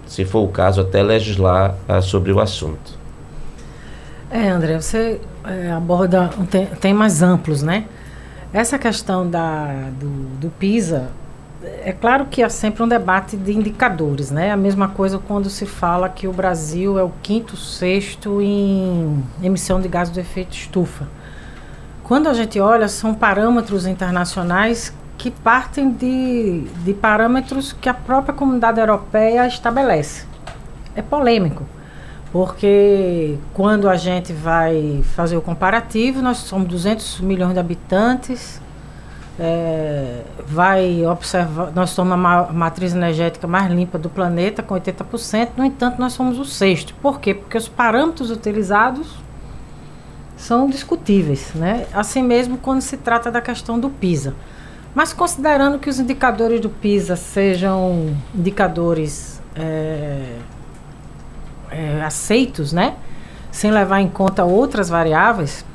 [0.05, 2.97] se for o caso, até legislar ah, sobre o assunto.
[4.29, 6.29] É, André, você é, aborda
[6.81, 7.85] temas amplos, né?
[8.53, 11.09] Essa questão da, do, do PISA,
[11.83, 14.51] é claro que há sempre um debate de indicadores, né?
[14.51, 19.79] A mesma coisa quando se fala que o Brasil é o quinto, sexto em emissão
[19.79, 21.07] de gás do efeito estufa.
[22.03, 28.33] Quando a gente olha, são parâmetros internacionais que partem de, de parâmetros que a própria
[28.33, 30.25] comunidade europeia estabelece.
[30.95, 31.65] É polêmico.
[32.31, 38.61] Porque quando a gente vai fazer o comparativo, nós somos 200 milhões de habitantes,
[39.39, 42.17] é, vai observar, nós somos a
[42.51, 46.93] matriz energética mais limpa do planeta, com 80%, no entanto, nós somos o sexto.
[46.95, 47.33] Por quê?
[47.33, 49.15] Porque os parâmetros utilizados
[50.35, 51.87] são discutíveis, né?
[51.93, 54.35] Assim mesmo quando se trata da questão do PISA.
[54.93, 60.37] Mas considerando que os indicadores do PISA sejam indicadores é,
[61.69, 62.95] é, aceitos, né?
[63.51, 65.65] Sem levar em conta outras variáveis,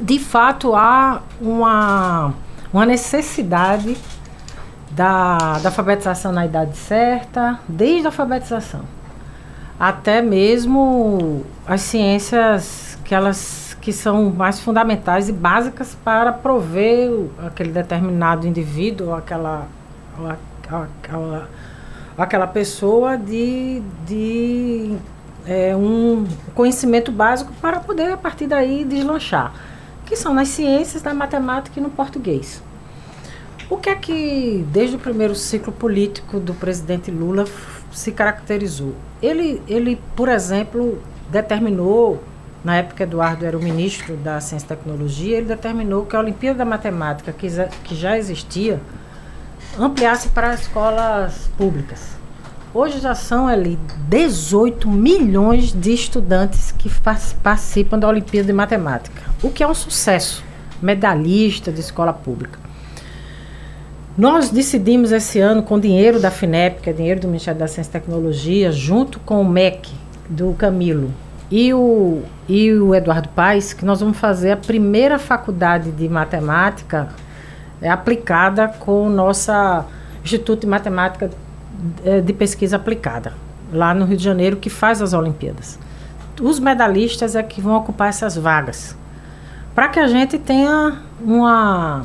[0.00, 2.34] de fato há uma,
[2.72, 3.96] uma necessidade
[4.90, 8.82] da, da alfabetização na idade certa, desde a alfabetização,
[9.78, 17.08] até mesmo as ciências que elas que são mais fundamentais e básicas para prover
[17.46, 19.68] aquele determinado indivíduo, aquela,
[20.68, 21.48] aquela,
[22.18, 24.96] aquela pessoa de, de
[25.46, 29.52] é, um conhecimento básico para poder, a partir daí, deslanchar.
[30.06, 32.62] Que são nas ciências, na matemática e no português.
[33.68, 37.44] O que é que, desde o primeiro ciclo político do presidente Lula,
[37.90, 38.94] se caracterizou?
[39.20, 42.22] Ele, ele por exemplo, determinou,
[42.64, 46.58] na época Eduardo era o ministro da Ciência e Tecnologia, ele determinou que a Olimpíada
[46.58, 47.48] da Matemática, que,
[47.82, 48.80] que já existia,
[49.76, 52.16] ampliasse para escolas públicas.
[52.78, 56.90] Hoje já são ali 18 milhões de estudantes que
[57.42, 60.44] participam da Olimpíada de Matemática, o que é um sucesso,
[60.82, 62.58] medalhista de escola pública.
[64.14, 67.88] Nós decidimos esse ano, com dinheiro da FINEP, que é dinheiro do Ministério da Ciência
[67.88, 69.90] e Tecnologia, junto com o MEC
[70.28, 71.10] do Camilo
[71.50, 77.08] e o, e o Eduardo Paes, que nós vamos fazer a primeira faculdade de matemática
[77.80, 79.50] é, aplicada com o nosso
[80.22, 81.30] Instituto de Matemática
[82.24, 83.34] de pesquisa aplicada,
[83.72, 85.78] lá no Rio de Janeiro, que faz as Olimpíadas.
[86.40, 88.96] Os medalhistas é que vão ocupar essas vagas.
[89.74, 92.04] Para que a gente tenha uma,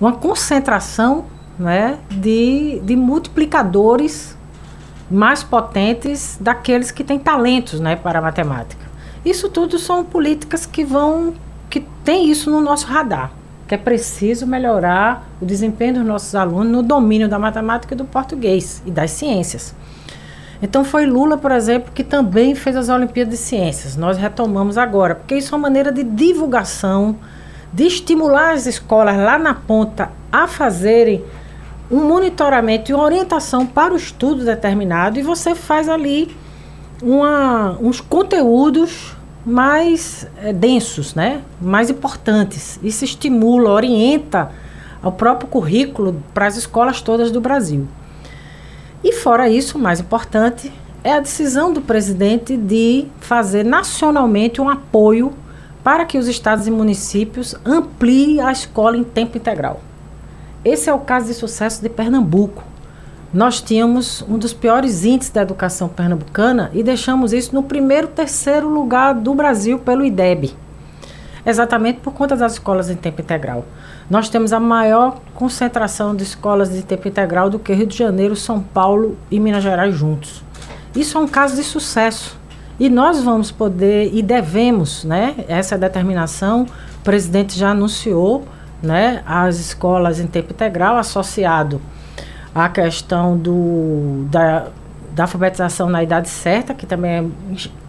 [0.00, 1.26] uma concentração
[1.58, 4.36] né, de, de multiplicadores
[5.10, 8.84] mais potentes daqueles que têm talentos né, para a matemática.
[9.24, 11.34] Isso tudo são políticas que vão
[11.68, 13.30] que tem isso no nosso radar
[13.70, 18.04] que é preciso melhorar o desempenho dos nossos alunos no domínio da matemática e do
[18.04, 19.76] português e das ciências.
[20.60, 23.94] Então foi Lula, por exemplo, que também fez as Olimpíadas de Ciências.
[23.94, 27.14] Nós retomamos agora, porque isso é uma maneira de divulgação,
[27.72, 31.24] de estimular as escolas lá na ponta a fazerem
[31.88, 36.36] um monitoramento e uma orientação para o estudo determinado e você faz ali
[37.00, 39.16] uma, uns conteúdos
[39.50, 41.42] mais é, densos, né?
[41.60, 42.78] mais importantes.
[42.82, 44.50] Isso estimula, orienta
[45.02, 47.88] o próprio currículo para as escolas todas do Brasil.
[49.02, 50.72] E fora isso, o mais importante
[51.02, 55.32] é a decisão do presidente de fazer nacionalmente um apoio
[55.82, 59.80] para que os estados e municípios ampliem a escola em tempo integral.
[60.64, 62.62] Esse é o caso de sucesso de Pernambuco
[63.32, 68.68] nós tínhamos um dos piores índices da educação pernambucana e deixamos isso no primeiro, terceiro
[68.68, 70.52] lugar do Brasil pelo IDEB.
[71.46, 73.64] Exatamente por conta das escolas em tempo integral.
[74.10, 78.34] Nós temos a maior concentração de escolas de tempo integral do que Rio de Janeiro,
[78.34, 80.42] São Paulo e Minas Gerais juntos.
[80.94, 82.36] Isso é um caso de sucesso.
[82.80, 85.36] E nós vamos poder e devemos, né?
[85.46, 86.66] Essa determinação,
[86.98, 88.44] o presidente já anunciou,
[88.82, 89.22] né?
[89.24, 91.80] As escolas em tempo integral associado
[92.54, 94.68] à questão do, da,
[95.12, 97.24] da alfabetização na idade certa, que também é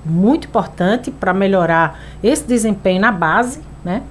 [0.05, 4.03] muito importante para melhorar esse desempenho na base, né?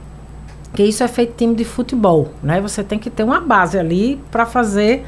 [0.74, 2.60] Que isso é feito time de futebol, né?
[2.60, 5.04] Você tem que ter uma base ali para fazer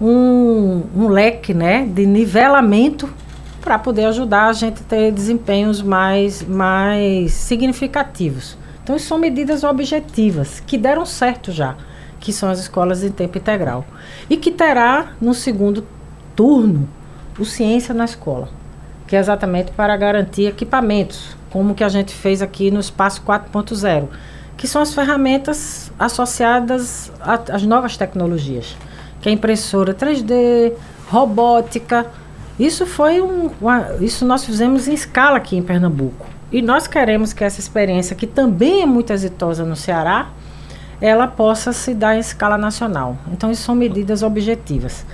[0.00, 1.84] um, um leque, né?
[1.86, 3.08] De nivelamento
[3.60, 8.56] para poder ajudar a gente a ter desempenhos mais, mais significativos.
[8.82, 11.76] Então, isso são medidas objetivas que deram certo já,
[12.22, 13.84] que são as escolas em tempo integral.
[14.30, 15.84] E que terá no segundo
[16.36, 16.88] turno
[17.36, 18.48] o Ciência na Escola,
[19.08, 24.06] que é exatamente para garantir equipamentos, como que a gente fez aqui no Espaço 4.0,
[24.56, 28.76] que são as ferramentas associadas às novas tecnologias,
[29.20, 30.72] que é impressora 3D,
[31.08, 32.06] robótica,
[32.56, 36.26] isso foi um, uma, isso nós fizemos em escala aqui em Pernambuco.
[36.52, 40.28] E nós queremos que essa experiência, que também é muito exitosa no Ceará,
[41.02, 43.18] ela possa se dar em escala nacional.
[43.32, 45.04] Então, isso são medidas objetivas.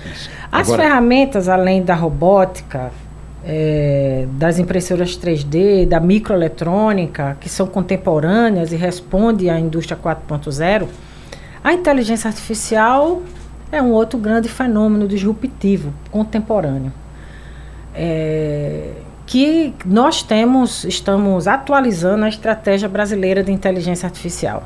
[0.53, 0.82] As Agora...
[0.82, 2.93] ferramentas, além da robótica,
[3.43, 10.86] é, das impressoras 3D, da microeletrônica, que são contemporâneas e respondem à indústria 4.0,
[11.64, 13.22] a inteligência artificial
[13.72, 16.93] é um outro grande fenômeno disruptivo contemporâneo
[17.95, 18.93] é,
[19.26, 24.62] que nós temos, estamos atualizando a estratégia brasileira de inteligência artificial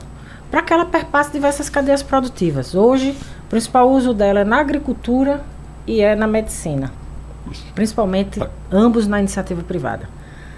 [0.52, 2.74] para que ela perpasse diversas cadeias produtivas.
[2.74, 5.40] Hoje, o principal uso dela é na agricultura
[5.86, 6.92] e é na medicina,
[7.74, 8.38] principalmente
[8.70, 10.06] ambos na iniciativa privada.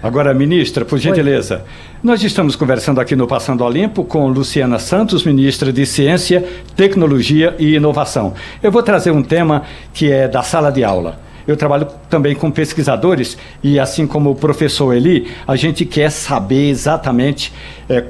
[0.03, 1.61] Agora, ministra, por gentileza, Oi.
[2.03, 7.75] nós estamos conversando aqui no Passando Olimpo com Luciana Santos, ministra de Ciência, Tecnologia e
[7.75, 8.33] Inovação.
[8.61, 11.21] Eu vou trazer um tema que é da sala de aula.
[11.47, 16.69] Eu trabalho também com pesquisadores e, assim como o professor Eli, a gente quer saber
[16.69, 17.53] exatamente
[17.87, 18.03] é,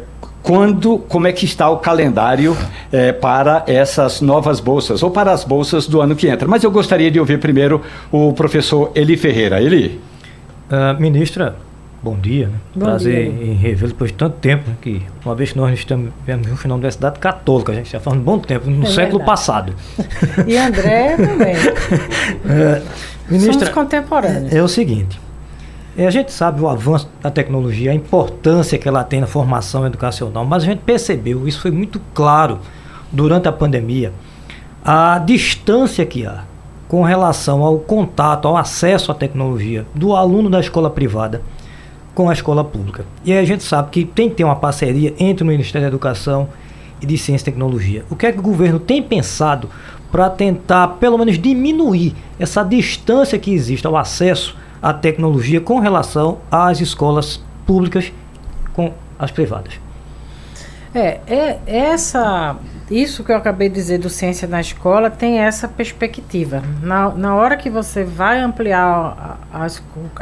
[0.46, 2.56] quando, como é que está o calendário
[2.92, 6.48] é, para essas novas bolsas, ou para as bolsas do ano que entra.
[6.48, 7.82] Mas eu gostaria de ouvir primeiro
[8.12, 9.60] o professor Eli Ferreira.
[9.60, 10.00] Eli?
[10.70, 11.56] Uh, ministra,
[12.02, 12.46] bom dia.
[12.48, 12.54] Né?
[12.76, 13.44] Bom Prazer dia.
[13.48, 14.76] em revê-lo depois de tanto tempo, né?
[14.80, 18.16] que uma vez que nós estamos no final da Universidade Católica, a gente já faz
[18.16, 19.26] um bom tempo, no é século verdade.
[19.26, 19.74] passado.
[20.46, 21.56] E André também.
[21.56, 22.86] uh,
[23.28, 24.54] Ministra, Somos contemporâneos.
[24.54, 25.20] É o seguinte,
[25.98, 29.86] é, a gente sabe o avanço da tecnologia, a importância que ela tem na formação
[29.86, 32.60] educacional, mas a gente percebeu, isso foi muito claro
[33.12, 34.12] durante a pandemia,
[34.84, 36.44] a distância que há
[36.88, 41.42] com relação ao contato, ao acesso à tecnologia do aluno da escola privada
[42.14, 43.06] com a escola pública.
[43.24, 45.88] E aí a gente sabe que tem que ter uma parceria entre o Ministério da
[45.88, 46.48] Educação
[47.02, 48.06] e de Ciência e Tecnologia.
[48.10, 49.70] O que é que o governo tem pensado
[50.12, 56.38] para tentar, pelo menos, diminuir essa distância que existe ao acesso à tecnologia com relação
[56.52, 58.14] às escolas públicas
[58.72, 59.80] com as privadas.
[60.94, 62.56] É, é essa,
[62.92, 66.62] isso que eu acabei de dizer do ciência na escola tem essa perspectiva.
[66.84, 69.68] Na, na hora que você vai ampliar a, a,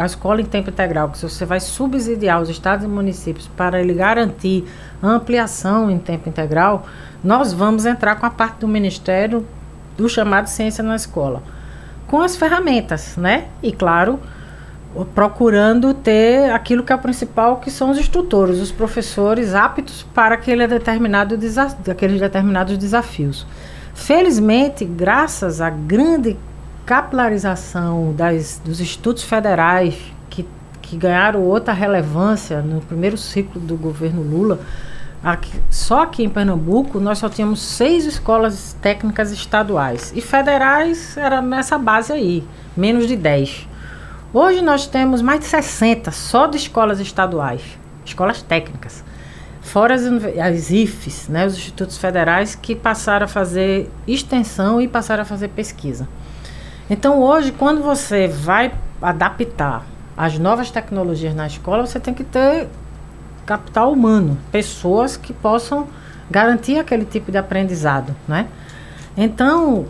[0.01, 3.93] a escola em tempo integral, que você vai subsidiar os estados e municípios para ele
[3.93, 4.63] garantir
[5.01, 6.85] a ampliação em tempo integral,
[7.21, 9.45] nós vamos entrar com a parte do Ministério
[9.97, 11.43] do chamado ciência na escola,
[12.07, 13.47] com as ferramentas, né?
[13.61, 14.21] E claro,
[15.13, 20.35] procurando ter aquilo que é o principal, que são os instrutores, os professores aptos para
[20.35, 21.37] aquele determinado
[21.89, 23.45] aqueles determinados desafios.
[23.93, 26.37] Felizmente, graças à grande
[26.85, 29.95] capilarização das, dos institutos federais
[30.29, 30.45] que,
[30.81, 34.59] que ganharam outra relevância no primeiro ciclo do governo Lula,
[35.23, 41.41] Aqui, só aqui em Pernambuco nós só tínhamos seis escolas técnicas estaduais e federais era
[41.41, 42.43] nessa base aí,
[42.75, 43.69] menos de 10.
[44.33, 47.61] Hoje nós temos mais de 60 só de escolas estaduais,
[48.03, 49.03] escolas técnicas.
[49.61, 55.21] Fora as, as IFES, né, os institutos federais que passaram a fazer extensão e passaram
[55.21, 56.07] a fazer pesquisa.
[56.89, 59.85] Então hoje, quando você vai adaptar
[60.17, 62.67] as novas tecnologias na escola, você tem que ter
[63.45, 65.87] capital humano, pessoas que possam
[66.31, 68.47] garantir aquele tipo de aprendizado, né?
[69.15, 69.85] Então,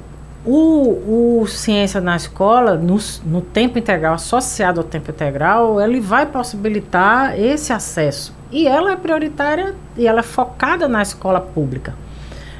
[0.46, 6.26] o, o ciência na escola, no, no tempo integral, associado ao tempo integral, ele vai
[6.26, 8.34] possibilitar esse acesso.
[8.52, 11.96] E ela é prioritária e ela é focada na escola pública.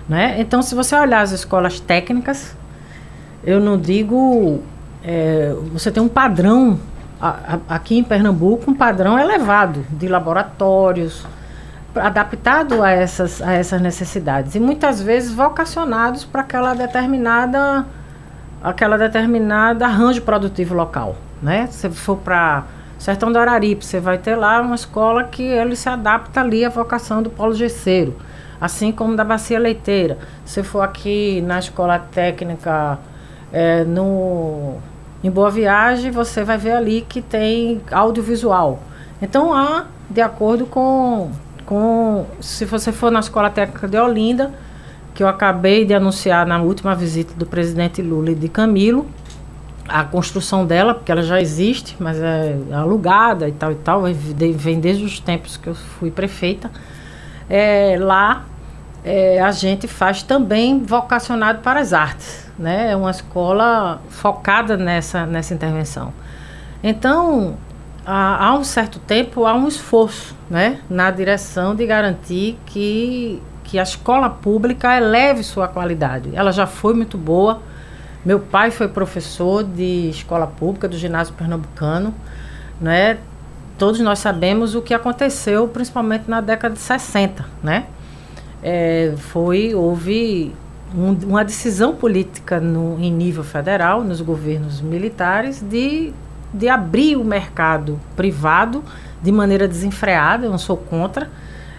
[0.08, 0.36] Né?
[0.40, 2.56] Então, se você olhar as escolas técnicas,
[3.44, 4.62] eu não digo.
[5.04, 6.80] É, você tem um padrão
[7.70, 11.26] aqui em Pernambuco um padrão elevado de laboratórios
[11.96, 17.86] adaptado a essas, a essas necessidades e muitas vezes vocacionados para aquela determinada
[18.64, 21.68] aquela determinada arranjo produtivo local, né?
[21.70, 22.64] Se for para
[22.98, 26.70] Sertão do Araripe, você vai ter lá uma escola que ele se adapta ali à
[26.70, 28.16] vocação do polo gesseiro,
[28.62, 30.18] assim como da bacia leiteira.
[30.46, 32.98] Se for aqui na escola técnica
[33.52, 34.78] é, no,
[35.22, 38.80] em Boa Viagem, você vai ver ali que tem audiovisual.
[39.22, 41.30] Então há, de acordo com,
[41.66, 44.52] com se você for na escola técnica de Olinda,
[45.14, 49.08] que eu acabei de anunciar na última visita do presidente Lula e de Camilo,
[49.88, 54.04] a construção dela, porque ela já existe, mas é alugada e tal e tal,
[54.56, 56.72] vem desde os tempos que eu fui prefeita.
[57.50, 58.46] É, lá
[59.04, 62.92] é, a gente faz também vocacionado para as artes, né?
[62.92, 66.14] É uma escola focada nessa, nessa intervenção.
[66.82, 67.58] Então,
[68.06, 70.80] há, há um certo tempo, há um esforço, né?
[70.90, 76.30] Na direção de garantir que, que a escola pública eleve sua qualidade.
[76.34, 77.62] Ela já foi muito boa,
[78.26, 82.14] meu pai foi professor de escola pública do ginásio pernambucano,
[82.80, 83.18] né?
[83.78, 87.86] Todos nós sabemos o que aconteceu, principalmente na década de 60, né?
[88.62, 90.54] É, foi houve
[90.96, 96.14] um, uma decisão política no, em nível federal, nos governos militares, de,
[96.54, 98.84] de abrir o mercado privado
[99.22, 100.46] de maneira desenfreada.
[100.46, 101.30] Eu não sou contra,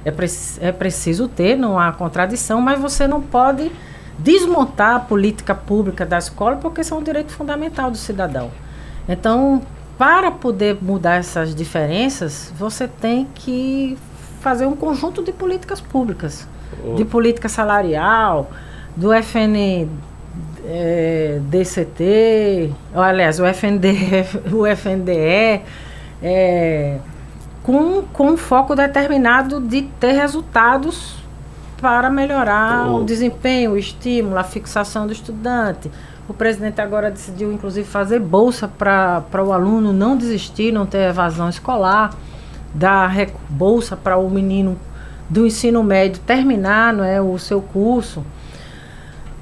[0.04, 0.26] é, pre
[0.60, 3.70] é preciso ter, não há contradição, mas você não pode
[4.18, 8.50] desmontar a política pública da escola, porque isso é um direito fundamental do cidadão.
[9.08, 9.62] Então,
[9.98, 13.96] para poder mudar essas diferenças, você tem que
[14.40, 16.46] fazer um conjunto de políticas públicas,
[16.84, 16.94] oh.
[16.94, 18.50] de política salarial,
[18.96, 19.88] do FN
[20.66, 23.88] é, DCT, ou, aliás, o FND,
[24.52, 25.62] o FNDE,
[26.22, 26.98] é,
[27.62, 31.16] com, com um foco determinado de ter resultados
[31.80, 33.00] para melhorar oh.
[33.00, 35.90] o desempenho, o estímulo, a fixação do estudante.
[36.26, 41.50] O presidente agora decidiu, inclusive, fazer bolsa para o aluno não desistir, não ter evasão
[41.50, 42.14] escolar,
[42.72, 43.14] dar
[43.50, 44.78] bolsa para o menino
[45.28, 48.24] do ensino médio terminar não é, o seu curso.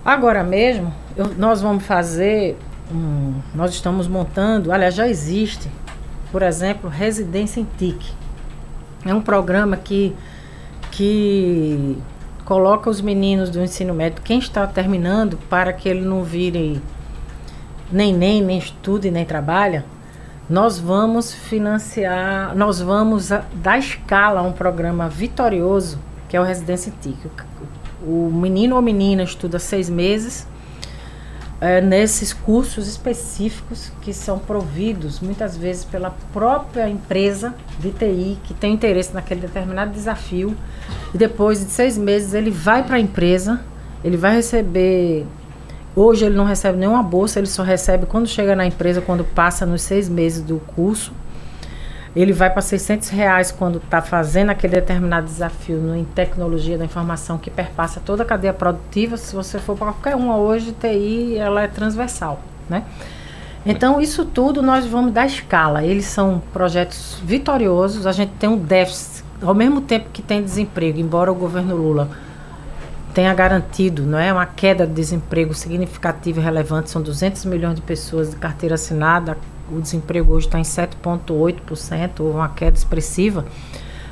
[0.04, 2.56] Agora mesmo, eu, nós vamos fazer,
[2.92, 5.68] um, nós estamos montando, aliás, já existe,
[6.30, 8.12] por exemplo, Residência em TIC.
[9.04, 10.14] É um programa que,
[10.90, 11.98] que
[12.44, 16.80] coloca os meninos do ensino médio, quem está terminando, para que ele não vire
[17.90, 19.84] nem nem, nem estude, nem trabalha,
[20.48, 25.98] nós vamos financiar, nós vamos dar escala a um programa vitorioso,
[26.28, 27.16] que é o Residência TIC.
[28.04, 30.46] O menino ou menina estuda seis meses,
[31.62, 38.52] é, nesses cursos específicos que são providos muitas vezes pela própria empresa de TI que
[38.52, 40.56] tem interesse naquele determinado desafio
[41.14, 43.60] e depois de seis meses ele vai para a empresa,
[44.02, 45.24] ele vai receber
[45.94, 49.64] hoje ele não recebe nenhuma bolsa, ele só recebe quando chega na empresa, quando passa
[49.64, 51.12] nos seis meses do curso
[52.14, 56.84] ele vai para 600 reais quando está fazendo aquele determinado desafio no, em tecnologia da
[56.84, 59.16] informação que perpassa toda a cadeia produtiva.
[59.16, 62.84] Se você for para qualquer uma hoje, TI ela é transversal, né?
[63.64, 65.84] Então, isso tudo nós vamos dar escala.
[65.84, 68.06] Eles são projetos vitoriosos.
[68.06, 72.10] A gente tem um déficit, ao mesmo tempo que tem desemprego, embora o governo Lula
[73.14, 76.90] tenha garantido não é, uma queda de desemprego significativa e relevante.
[76.90, 79.36] São 200 milhões de pessoas de carteira assinada,
[79.76, 83.44] o desemprego hoje está em 7,8%, uma queda expressiva,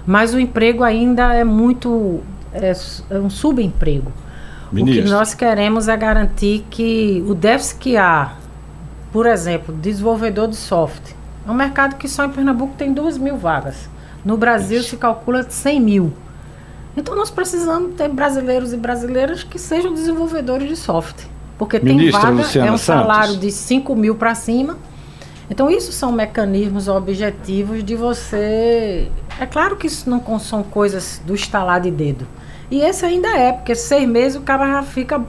[0.06, 2.20] mas o emprego ainda é muito.
[2.52, 2.72] é,
[3.11, 4.12] é um subemprego.
[4.72, 5.02] Ministro.
[5.02, 8.34] O que nós queremos é garantir que o déficit que há,
[9.12, 11.14] por exemplo, desenvolvedor de software,
[11.46, 13.88] é um mercado que só em Pernambuco tem 2 mil vagas.
[14.24, 14.90] No Brasil Isso.
[14.90, 16.12] se calcula 100 mil.
[16.96, 21.28] Então nós precisamos ter brasileiros e brasileiras que sejam desenvolvedores de software.
[21.58, 23.40] Porque Ministra tem vaga, Luciana é um salário Santos.
[23.40, 24.76] de 5 mil para cima
[25.51, 29.11] então, isso são mecanismos objetivos de você.
[29.38, 32.26] É claro que isso não são coisas do estalar de dedo.
[32.70, 35.20] E esse ainda é, porque seis meses o cara já fica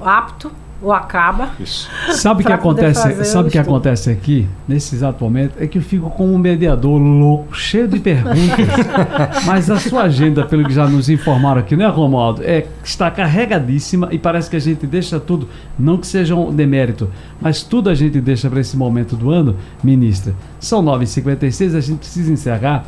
[0.00, 0.50] apto
[0.82, 1.50] ou acaba.
[1.60, 1.88] Isso.
[2.12, 3.24] Sabe o que acontece?
[3.24, 6.98] Sabe o que acontece aqui nesse exato momento é que eu fico como um mediador
[6.98, 8.66] louco, cheio de perguntas.
[9.46, 14.08] mas a sua agenda, pelo que já nos informaram aqui, né, Romualdo, é está carregadíssima
[14.10, 17.08] e parece que a gente deixa tudo, não que seja um demérito,
[17.40, 20.34] mas tudo a gente deixa para esse momento do ano, ministra.
[20.58, 22.84] São 9h56, a gente precisa encerrar.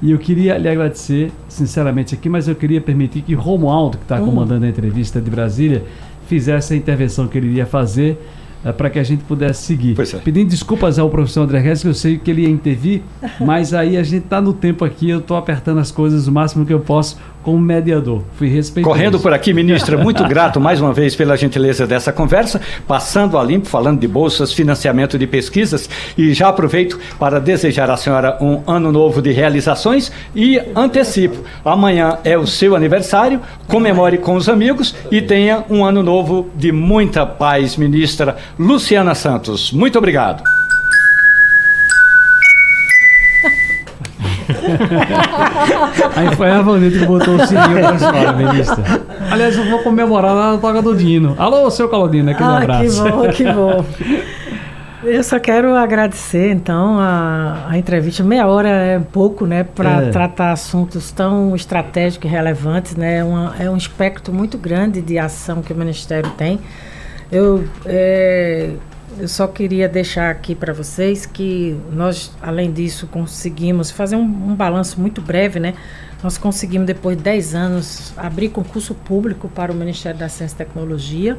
[0.00, 4.20] E eu queria lhe agradecer, sinceramente, aqui, mas eu queria permitir que Romualdo, que está
[4.20, 4.26] hum.
[4.26, 5.84] comandando a entrevista de Brasília,
[6.28, 8.18] fizesse a intervenção que ele iria fazer
[8.64, 9.96] é, para que a gente pudesse seguir.
[9.98, 10.18] É.
[10.18, 13.02] Pedindo desculpas ao professor André Guedes, que eu sei que ele ia intervir,
[13.40, 16.66] mas aí a gente está no tempo aqui, eu estou apertando as coisas o máximo
[16.66, 17.16] que eu posso
[17.48, 18.22] como mediador.
[18.34, 18.94] Fui respeitoso.
[18.94, 23.42] Correndo por aqui, ministra, muito grato mais uma vez pela gentileza dessa conversa, passando a
[23.42, 28.60] limpo, falando de bolsas, financiamento de pesquisas e já aproveito para desejar à senhora um
[28.66, 31.38] ano novo de realizações e antecipo.
[31.64, 36.70] Amanhã é o seu aniversário, comemore com os amigos e tenha um ano novo de
[36.70, 39.72] muita paz, ministra Luciana Santos.
[39.72, 40.42] Muito obrigado.
[46.16, 48.84] Aí foi a Vanita que botou o sininho pra fora, ministra.
[49.30, 51.34] Aliás, eu vou comemorar na toca do Dino.
[51.38, 53.04] Alô, seu Calodino, aquele ah, abraço.
[53.04, 53.84] Que bom, que bom.
[55.04, 58.24] Eu só quero agradecer, então, a, a entrevista.
[58.24, 60.10] Meia hora é pouco, né, para é.
[60.10, 63.22] tratar assuntos tão estratégicos e relevantes, né?
[63.22, 66.58] Uma, é um espectro muito grande de ação que o Ministério tem.
[67.30, 68.74] Eu é,
[69.18, 74.54] eu só queria deixar aqui para vocês que nós, além disso, conseguimos fazer um, um
[74.54, 75.74] balanço muito breve, né?
[76.22, 80.58] Nós conseguimos, depois de 10 anos, abrir concurso público para o Ministério da Ciência e
[80.58, 81.38] Tecnologia.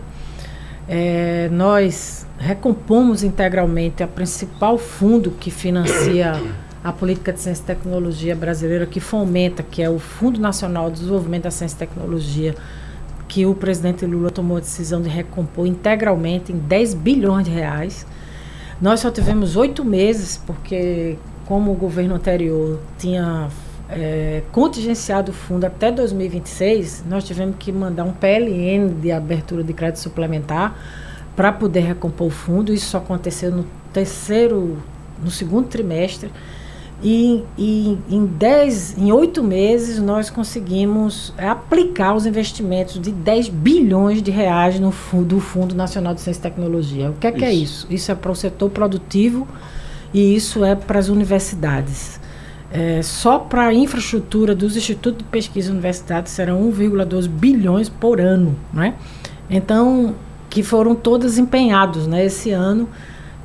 [0.87, 6.41] É, nós recompomos integralmente a principal fundo que financia
[6.83, 10.99] a política de ciência e tecnologia brasileira, que fomenta, que é o Fundo Nacional de
[10.99, 12.55] Desenvolvimento da Ciência e Tecnologia,
[13.29, 18.05] que o presidente Lula tomou a decisão de recompor integralmente em 10 bilhões de reais.
[18.81, 21.15] Nós só tivemos oito meses, porque
[21.45, 23.47] como o governo anterior tinha
[23.87, 29.73] é, contingenciado o fundo até 2026, nós tivemos que mandar um PLN de abertura de
[29.73, 30.75] crédito suplementar
[31.35, 32.73] para poder recompor o fundo.
[32.73, 34.77] Isso só aconteceu no terceiro,
[35.23, 36.31] no segundo trimestre.
[37.01, 44.21] E, e em dez, em oito meses nós conseguimos aplicar os investimentos de 10 bilhões
[44.21, 47.09] de reais no fundo, do Fundo Nacional de Ciência e Tecnologia.
[47.11, 47.87] O que é, que é isso?
[47.89, 49.47] Isso é para o setor produtivo
[50.13, 52.19] e isso é para as universidades.
[52.71, 58.19] É, só para a infraestrutura dos institutos de pesquisa e universidades serão 1,2 bilhões por
[58.19, 58.93] ano, né?
[59.49, 60.13] Então,
[60.49, 62.87] que foram todos empenhados né, esse ano,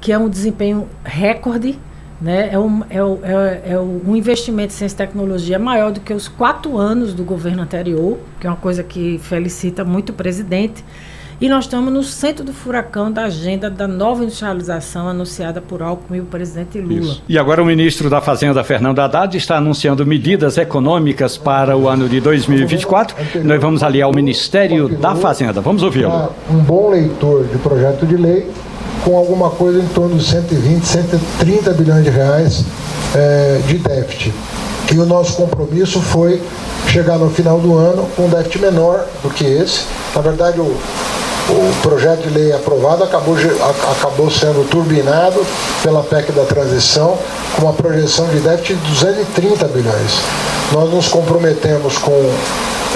[0.00, 1.78] que é um desempenho recorde
[2.20, 2.50] né?
[2.52, 6.28] É, um, é, é, é um investimento em ciência e tecnologia maior do que os
[6.28, 10.84] quatro anos do governo anterior, que é uma coisa que felicita muito o presidente.
[11.40, 16.18] E nós estamos no centro do furacão da agenda da nova industrialização anunciada por Alckmin
[16.18, 17.00] e o presidente Lula.
[17.00, 17.22] Isso.
[17.28, 22.08] E agora o ministro da Fazenda, Fernando Haddad, está anunciando medidas econômicas para o ano
[22.08, 23.16] de 2024.
[23.42, 25.60] Nós vamos ali ao Ministério da Fazenda.
[25.60, 26.32] Vamos ouvi-lo.
[26.48, 28.48] Um bom leitor de projeto de lei
[29.04, 32.64] com alguma coisa em torno de 120, 130 bilhões de reais
[33.14, 34.32] é, de déficit.
[34.92, 36.42] E o nosso compromisso foi
[36.88, 39.84] chegar no final do ano com um déficit menor do que esse.
[40.14, 43.36] Na verdade, o, o projeto de lei aprovado acabou,
[43.90, 45.44] acabou sendo turbinado
[45.82, 47.18] pela PEC da transição
[47.56, 50.20] com uma projeção de déficit de 230 bilhões.
[50.74, 52.10] Nós nos comprometemos com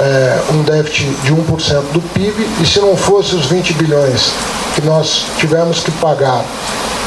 [0.00, 4.32] é, um déficit de 1% do PIB e se não fosse os 20 bilhões
[4.74, 6.44] que nós tivemos que pagar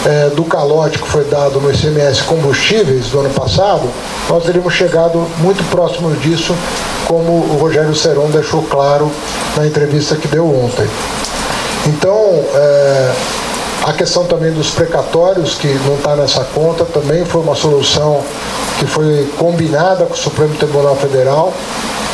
[0.06, 3.84] é, do calote que foi dado no ICMS combustíveis do ano passado,
[4.30, 6.56] nós teríamos chegado muito próximo disso,
[7.06, 9.12] como o Rogério Seron deixou claro
[9.58, 10.88] na entrevista que deu ontem.
[11.86, 12.16] Então,
[12.56, 13.12] é,
[13.84, 18.24] a questão também dos precatórios, que não está nessa conta, também foi uma solução
[18.80, 21.52] que foi combinada com o Supremo Tribunal Federal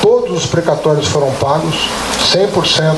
[0.01, 1.89] todos os precatórios foram pagos,
[2.33, 2.95] 100%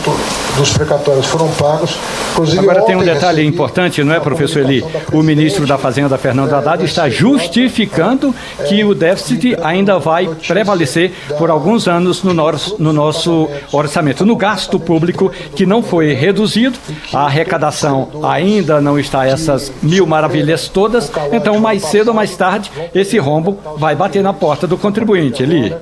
[0.58, 1.96] dos precatórios foram pagos.
[2.32, 4.84] Inclusive, Agora tem um detalhe importante, não é, professor Eli?
[5.12, 8.34] O ministro da Fazenda, Fernando Haddad, está justificando
[8.68, 14.26] que o déficit ainda vai prevalecer por alguns anos no nosso, no nosso orçamento.
[14.26, 16.78] No gasto público, que não foi reduzido,
[17.14, 22.72] a arrecadação ainda não está essas mil maravilhas todas, então mais cedo ou mais tarde
[22.94, 25.76] esse rombo vai bater na porta do contribuinte, Eli.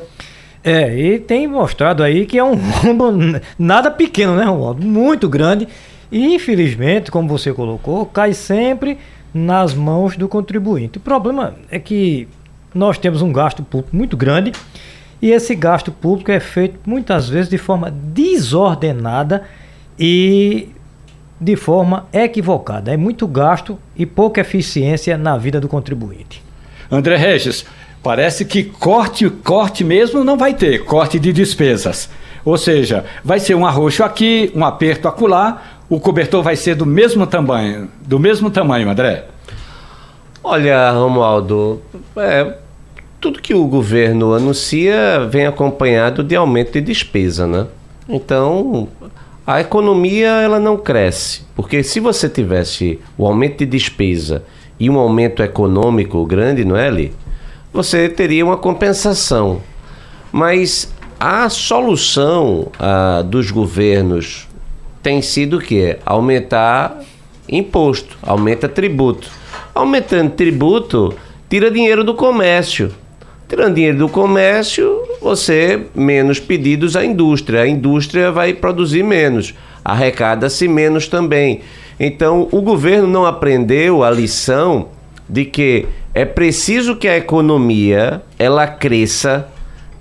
[0.67, 3.09] É, e tem mostrado aí que é um rombo
[3.57, 4.85] nada pequeno, né, Romualdo?
[4.85, 5.65] Muito grande.
[6.11, 8.97] E infelizmente, como você colocou, cai sempre
[9.33, 10.97] nas mãos do contribuinte.
[10.97, 12.27] O problema é que
[12.75, 14.51] nós temos um gasto público muito grande
[15.21, 19.45] e esse gasto público é feito muitas vezes de forma desordenada
[19.97, 20.67] e
[21.39, 22.93] de forma equivocada.
[22.93, 26.43] É muito gasto e pouca eficiência na vida do contribuinte.
[26.91, 27.65] André Regis,
[28.03, 32.09] Parece que corte, corte mesmo não vai ter, corte de despesas.
[32.45, 36.85] Ou seja, vai ser um arroxo aqui, um aperto acolá, o cobertor vai ser do
[36.85, 39.25] mesmo tamanho, do mesmo tamanho, André.
[40.43, 41.81] Olha, Romualdo,
[42.15, 42.55] é,
[43.19, 47.67] tudo que o governo anuncia vem acompanhado de aumento de despesa, né?
[48.07, 48.87] Então,
[49.49, 54.43] A economia ela não cresce, porque se você tivesse o aumento de despesa
[54.77, 57.13] e um aumento econômico grande, não é, ali?
[57.73, 59.61] Você teria uma compensação.
[60.31, 64.47] Mas a solução ah, dos governos
[65.01, 65.97] tem sido o quê?
[66.05, 67.01] Aumentar
[67.47, 69.29] imposto, aumenta tributo.
[69.73, 71.13] Aumentando tributo,
[71.49, 72.91] tira dinheiro do comércio.
[73.47, 77.61] Tirando dinheiro do comércio, você menos pedidos à indústria.
[77.61, 79.53] A indústria vai produzir menos,
[79.85, 81.61] arrecada-se menos também.
[81.97, 84.89] Então, o governo não aprendeu a lição
[85.29, 85.87] de que
[86.17, 89.47] é preciso que a economia ela cresça,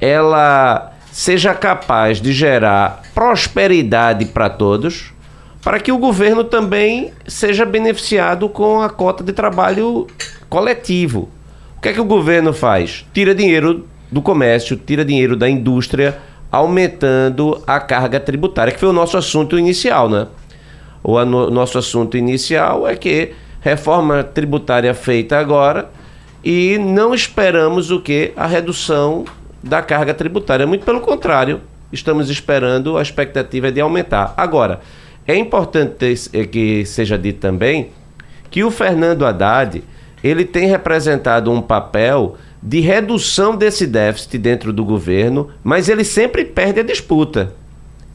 [0.01, 5.13] ela seja capaz de gerar prosperidade para todos,
[5.61, 10.07] para que o governo também seja beneficiado com a cota de trabalho
[10.49, 11.29] coletivo.
[11.77, 13.05] O que é que o governo faz?
[13.13, 16.17] Tira dinheiro do comércio, tira dinheiro da indústria,
[16.51, 20.29] aumentando a carga tributária, que foi o nosso assunto inicial, né?
[21.05, 25.91] O nosso assunto inicial é que reforma tributária feita agora
[26.49, 28.33] e não esperamos o que?
[28.37, 29.25] A redução
[29.61, 30.65] da carga tributária.
[30.65, 31.61] Muito pelo contrário,
[31.93, 34.33] estamos esperando, a expectativa é de aumentar.
[34.37, 34.79] Agora,
[35.27, 37.91] é importante é que seja dito também
[38.49, 39.83] que o Fernando Haddad
[40.23, 46.45] ele tem representado um papel de redução desse déficit dentro do governo, mas ele sempre
[46.45, 47.55] perde a disputa.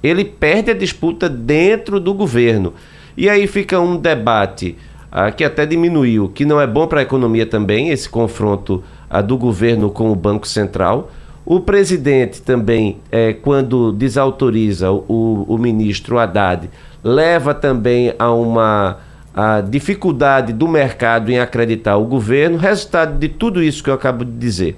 [0.01, 2.73] Ele perde a disputa dentro do governo.
[3.17, 4.77] E aí fica um debate
[5.11, 9.21] ah, que até diminuiu, que não é bom para a economia também, esse confronto ah,
[9.21, 11.11] do governo com o Banco Central.
[11.45, 16.69] O presidente também, é, quando desautoriza o, o ministro Haddad,
[17.03, 18.99] leva também a uma
[19.33, 24.25] a dificuldade do mercado em acreditar o governo, resultado de tudo isso que eu acabo
[24.25, 24.77] de dizer.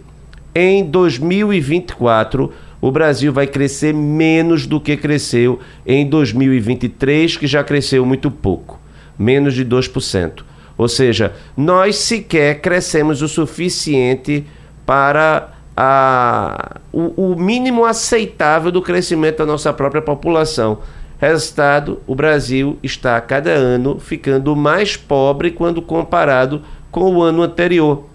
[0.54, 8.06] Em 2024, o Brasil vai crescer menos do que cresceu em 2023, que já cresceu
[8.06, 8.83] muito pouco
[9.18, 10.44] menos de 2%.
[10.78, 14.46] Ou seja, nós sequer crescemos o suficiente
[14.86, 20.80] para a, o, o mínimo aceitável do crescimento da nossa própria população.
[21.20, 26.62] Resultado: o Brasil está cada ano ficando mais pobre quando comparado
[26.92, 28.06] com o ano anterior.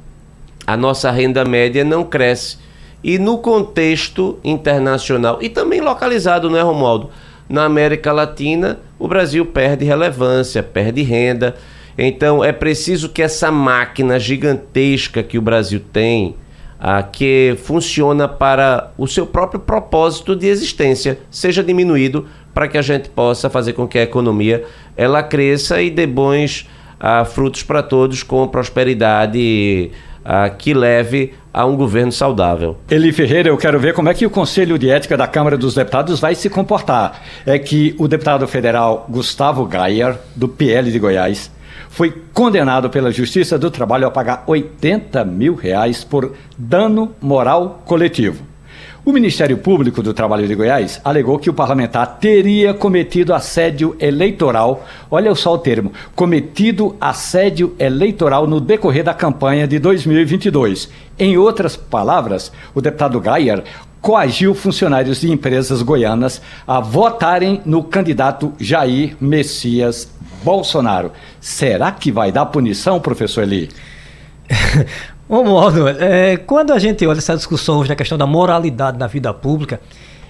[0.67, 2.59] A nossa renda média não cresce.
[3.03, 7.11] E no contexto internacional e também localizado, não é, Romualdo?
[7.49, 11.57] Na América Latina, o Brasil perde relevância, perde renda.
[11.97, 16.37] Então é preciso que essa máquina gigantesca que o Brasil tem,
[16.79, 22.83] ah, que funciona para o seu próprio propósito de existência, seja diminuído para que a
[22.83, 24.65] gente possa fazer com que a economia
[24.97, 26.69] ela cresça e dê bons
[27.01, 29.91] ah, frutos para todos com prosperidade
[30.31, 32.77] ah, que leve a um governo saudável.
[32.91, 35.75] Eli Ferreira, eu quero ver como é que o Conselho de Ética da Câmara dos
[35.75, 37.23] Deputados vai se comportar.
[37.47, 41.51] É que o deputado federal Gustavo Gayer, do PL de Goiás,
[41.89, 48.45] foi condenado pela Justiça do Trabalho a pagar 80 mil reais por dano moral coletivo.
[49.09, 54.87] O Ministério Público do Trabalho de Goiás alegou que o parlamentar teria cometido assédio eleitoral,
[55.11, 60.91] olha só o termo, cometido assédio eleitoral no decorrer da campanha de 2022.
[61.19, 63.65] Em outras palavras, o deputado Gayer
[63.99, 70.13] coagiu funcionários de empresas goianas a votarem no candidato Jair Messias
[70.45, 71.13] Bolsonaro.
[71.41, 73.71] Será que vai dar punição, professor Eli?
[75.31, 79.07] Ô, modo, é, quando a gente olha essa discussão hoje da questão da moralidade na
[79.07, 79.79] vida pública,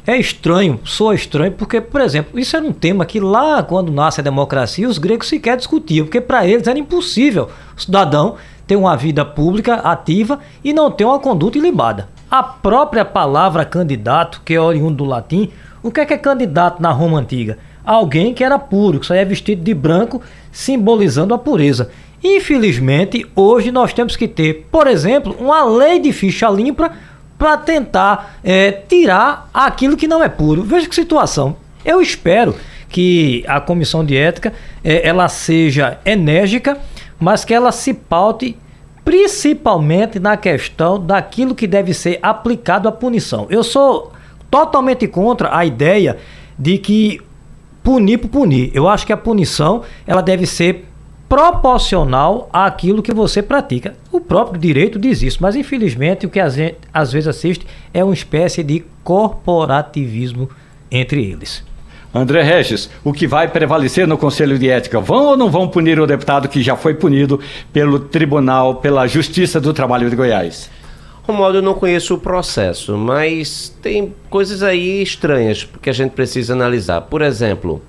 [0.05, 4.21] é estranho, soa estranho, porque, por exemplo, isso era um tema que lá quando nasce
[4.21, 8.35] a democracia, os gregos sequer discutiam, porque para eles era impossível o cidadão
[8.67, 12.09] ter uma vida pública ativa e não ter uma conduta ilibada.
[12.29, 16.83] A própria palavra candidato, que é oriundo do latim, o que é que é candidato
[16.83, 17.57] na Roma antiga?
[17.85, 20.21] Alguém que era puro, que é vestido de branco,
[20.51, 21.89] simbolizando a pureza.
[22.23, 26.93] Infelizmente, hoje nós temos que ter, por exemplo, uma lei de ficha limpa
[27.39, 30.63] para tentar é, tirar aquilo que não é puro.
[30.63, 31.57] Veja que situação.
[31.85, 32.57] Eu espero
[32.89, 34.53] que a comissão de ética
[34.83, 36.79] é, ela seja enérgica,
[37.21, 38.57] mas que ela se paute
[39.05, 43.47] principalmente na questão daquilo que deve ser aplicado à punição.
[43.49, 44.13] Eu sou
[44.51, 46.19] totalmente contra a ideia
[46.59, 47.21] de que
[47.83, 48.71] punir por punir.
[48.75, 50.88] Eu acho que a punição ela deve ser
[51.29, 53.95] proporcional àquilo que você pratica.
[54.11, 58.03] O próprio direito diz isso, mas infelizmente o que a gente às vezes assiste é
[58.03, 60.49] uma espécie de corporativismo
[60.91, 61.63] entre eles.
[62.15, 64.99] André Regis, o que vai prevalecer no Conselho de Ética?
[64.99, 67.39] Vão ou não vão punir o deputado que já foi punido
[67.71, 70.71] pelo Tribunal, pela Justiça do Trabalho de Goiás?
[71.23, 76.55] Romualdo, eu não conheço o processo, mas tem coisas aí estranhas que a gente precisa
[76.55, 77.03] analisar.
[77.03, 77.83] Por exemplo,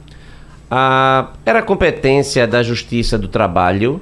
[0.70, 4.00] Ah, era competência da Justiça do Trabalho.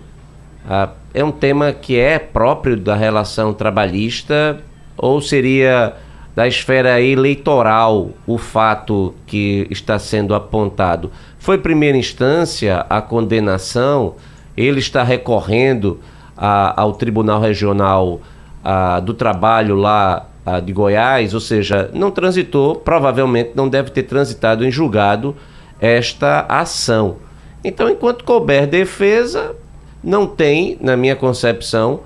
[0.70, 4.60] Ah, é um tema que é próprio da relação trabalhista
[4.98, 5.94] ou seria
[6.36, 11.10] da esfera eleitoral o fato que está sendo apontado?
[11.40, 14.16] Foi primeira instância a condenação?
[14.56, 16.00] Ele está recorrendo
[16.36, 18.20] a, ao Tribunal Regional
[18.62, 24.04] a, do Trabalho lá a, de Goiás, ou seja, não transitou, provavelmente não deve ter
[24.04, 25.34] transitado em julgado
[25.80, 27.18] esta ação.
[27.64, 29.56] Então, enquanto couber defesa,
[30.04, 32.02] não tem, na minha concepção,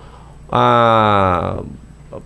[0.52, 1.62] a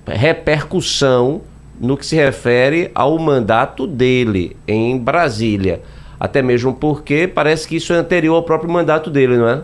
[0.07, 1.41] repercussão
[1.79, 5.81] no que se refere ao mandato dele em Brasília.
[6.19, 9.61] Até mesmo porque parece que isso é anterior ao próprio mandato dele, não é?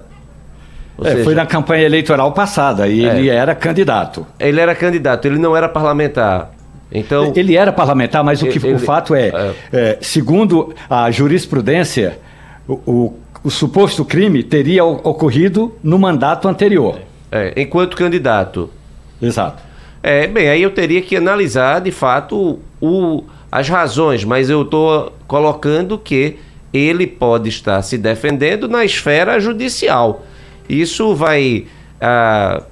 [1.03, 4.27] É, seja, foi na campanha eleitoral passada e é, ele era candidato.
[4.39, 6.51] Ele era candidato, ele não era parlamentar.
[6.91, 11.09] Então, ele era parlamentar, mas o, que, ele, o fato é, é, é, segundo a
[11.09, 12.19] jurisprudência,
[12.67, 16.99] o, o, o, suposto crime teria ocorrido no mandato anterior.
[17.31, 18.69] É, enquanto candidato.
[19.21, 19.63] Exato.
[20.03, 25.13] É, bem, aí eu teria que analisar de fato o, as razões, mas eu estou
[25.27, 26.37] colocando que
[26.73, 30.25] ele pode estar se defendendo na esfera judicial.
[30.67, 31.65] Isso vai.
[31.99, 32.63] Ah,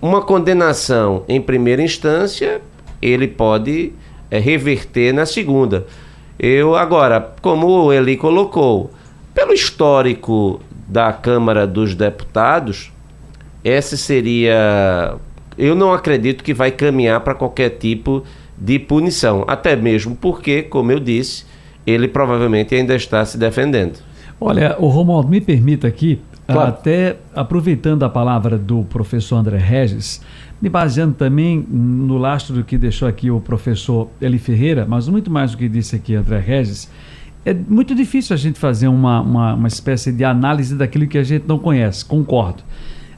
[0.00, 2.60] uma condenação em primeira instância,
[3.00, 3.92] ele pode
[4.30, 5.86] é, reverter na segunda.
[6.38, 8.90] Eu, agora, como ele colocou,
[9.34, 12.92] pelo histórico da Câmara dos Deputados,
[13.64, 15.14] essa seria.
[15.58, 18.22] Eu não acredito que vai caminhar para qualquer tipo
[18.56, 19.44] de punição.
[19.48, 21.46] Até mesmo porque, como eu disse,
[21.86, 23.98] ele provavelmente ainda está se defendendo.
[24.38, 26.68] Olha, o Romualdo, me permita aqui Claro.
[26.68, 30.22] Até aproveitando a palavra do professor André Regis,
[30.60, 35.30] me baseando também no lastro do que deixou aqui o professor Eli Ferreira, mas muito
[35.30, 36.90] mais do que disse aqui André Regis,
[37.44, 41.22] é muito difícil a gente fazer uma, uma, uma espécie de análise daquilo que a
[41.22, 42.62] gente não conhece, concordo.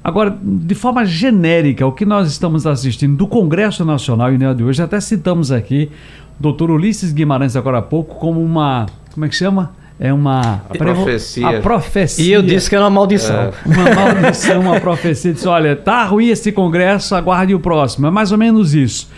[0.02, 4.82] Agora, de forma genérica, o que nós estamos assistindo do Congresso Nacional e de hoje,
[4.82, 5.90] até citamos aqui
[6.38, 9.72] doutor Ulisses Guimarães agora há pouco como uma, como é que chama?
[10.00, 11.48] É uma a profecia.
[11.48, 12.24] A profecia.
[12.24, 13.36] E eu disse que era uma maldição.
[13.36, 13.52] É.
[13.66, 15.32] Uma maldição, uma profecia.
[15.32, 18.06] Disse, olha, tá ruim esse congresso, aguarde o próximo.
[18.06, 19.10] É mais ou menos isso.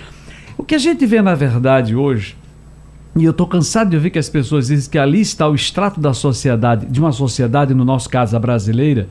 [0.57, 2.37] O que a gente vê na verdade hoje,
[3.16, 6.01] e eu estou cansado de ouvir que as pessoas dizem que ali está o extrato
[6.01, 9.09] da sociedade, de uma sociedade, no nosso caso a brasileira,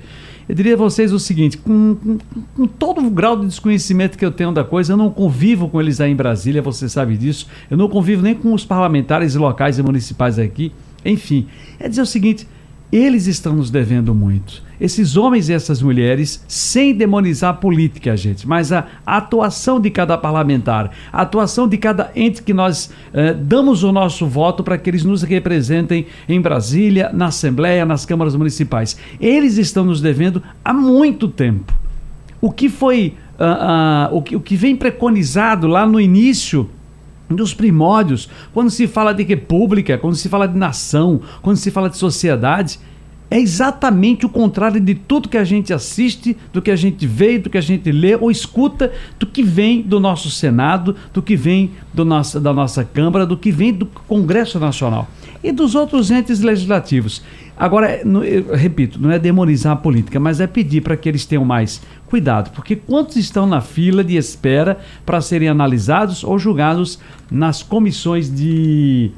[0.47, 2.17] eu diria a vocês o seguinte: com, com,
[2.55, 5.79] com, todo o grau de desconhecimento que eu tenho da coisa, eu não convivo com
[5.79, 7.45] eles aí em Brasília, você sabe disso.
[7.69, 10.71] Eu não convivo nem com os parlamentares locais e municipais aqui.
[11.03, 11.47] Enfim,
[11.79, 12.47] é dizer o seguinte:
[12.91, 14.63] eles estão nos devendo muito.
[14.81, 20.17] Esses homens e essas mulheres, sem demonizar a política, gente, mas a, atuação de cada
[20.17, 24.89] parlamentar, a atuação de cada ente que nós eh, damos o nosso voto para que
[24.89, 28.97] eles nos representem em Brasília, na Assembleia, nas câmaras municipais.
[29.19, 31.73] Eles estão nos devendo há muito tempo.
[32.41, 33.15] O que foi.
[33.39, 36.69] Uh, uh, o, que, o que vem preconizado lá no início
[37.29, 41.89] dos primórdios, quando se fala de república, quando se fala de nação, quando se fala
[41.89, 42.79] de sociedade,
[43.31, 47.37] é exatamente o contrário de tudo que a gente assiste, do que a gente vê,
[47.37, 51.35] do que a gente lê ou escuta, do que vem do nosso Senado, do que
[51.35, 55.07] vem do nosso, da nossa Câmara, do que vem do Congresso Nacional
[55.43, 57.21] e dos outros entes legislativos.
[57.57, 61.43] Agora, eu repito, não é demonizar a política, mas é pedir para que eles tenham
[61.43, 67.61] mais cuidado, porque quantos estão na fila de espera para serem analisados ou julgados nas
[67.61, 69.11] comissões de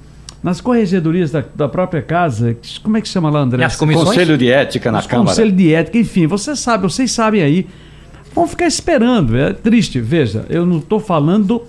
[0.44, 3.64] nas corregedorias da, da, própria casa, como é que chama lá, André?
[3.64, 4.08] As comissões?
[4.08, 5.30] Conselho de Ética na Os Câmara.
[5.30, 7.68] Conselho de Ética, enfim, você sabe, vocês sabem aí.
[8.34, 10.00] Vão ficar esperando, é triste.
[10.00, 11.62] Veja, eu não estou falando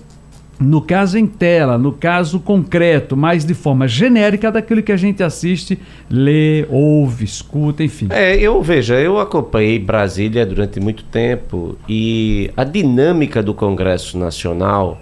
[0.62, 5.22] no caso em tela, no caso concreto, mas de forma genérica daquilo que a gente
[5.22, 8.08] assiste, lê, ouve, escuta, enfim.
[8.10, 15.00] É, eu veja, eu acompanhei Brasília durante muito tempo e a dinâmica do Congresso Nacional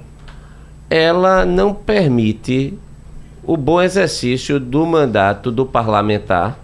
[0.89, 2.75] ela não permite
[3.45, 6.59] o bom exercício do mandato do parlamentar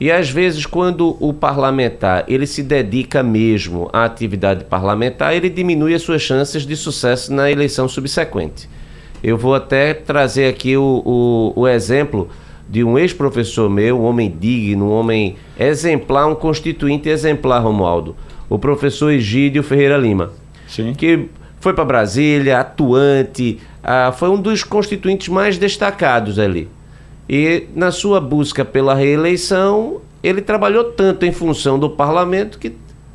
[0.00, 5.94] e às vezes quando o parlamentar ele se dedica mesmo à atividade parlamentar, ele diminui
[5.94, 8.66] as suas chances de sucesso na eleição subsequente.
[9.22, 12.30] Eu vou até trazer aqui o, o, o exemplo
[12.66, 18.16] de um ex-professor meu, um homem digno, um homem exemplar, um constituinte exemplar, Romualdo,
[18.48, 20.32] o professor Egídio Ferreira Lima,
[20.66, 20.94] Sim.
[20.94, 21.28] que
[21.58, 26.68] foi para Brasília, atuante, ah, foi um dos constituintes mais destacados ali.
[27.32, 32.74] E na sua busca pela reeleição, ele trabalhou tanto em função do parlamento que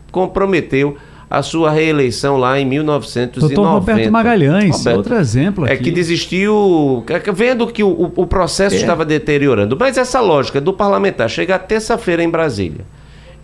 [0.09, 0.95] comprometeu
[1.29, 3.53] a sua reeleição lá em 1990.
[3.53, 5.73] Doutor Roberto Magalhães, Roberto, outro exemplo aqui.
[5.73, 7.03] É que desistiu,
[7.33, 8.79] vendo que o, o processo é.
[8.79, 9.75] estava deteriorando.
[9.77, 12.85] Mas essa lógica do parlamentar chegar terça-feira em Brasília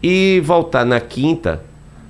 [0.01, 1.61] e voltar na quinta,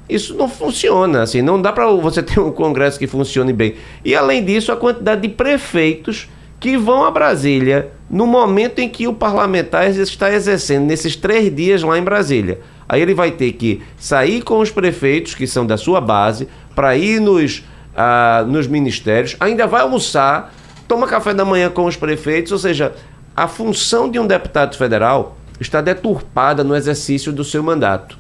[0.08, 3.74] isso não funciona, assim, não dá para você ter um congresso que funcione bem.
[4.06, 9.08] E além disso, a quantidade de prefeitos que vão a Brasília no momento em que
[9.08, 12.60] o parlamentar está exercendo, nesses três dias lá em Brasília.
[12.88, 16.94] Aí ele vai ter que sair com os prefeitos, que são da sua base, para
[16.98, 17.64] ir nos,
[17.96, 20.54] ah, nos ministérios, ainda vai almoçar,
[20.90, 22.94] toma café da manhã com os prefeitos, ou seja,
[23.36, 28.18] a função de um deputado federal está deturpada no exercício do seu mandato.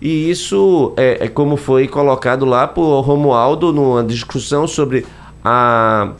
[0.00, 5.04] E isso é, é como foi colocado lá por Romualdo numa discussão sobre
[5.44, 6.12] a,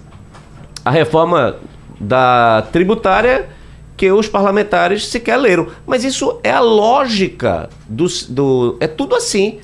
[0.84, 1.56] a reforma
[2.04, 3.48] da tributária
[3.96, 5.68] que os parlamentares sequer leram.
[5.86, 8.06] Mas isso é a lógica do.
[8.28, 9.60] do é tudo assim.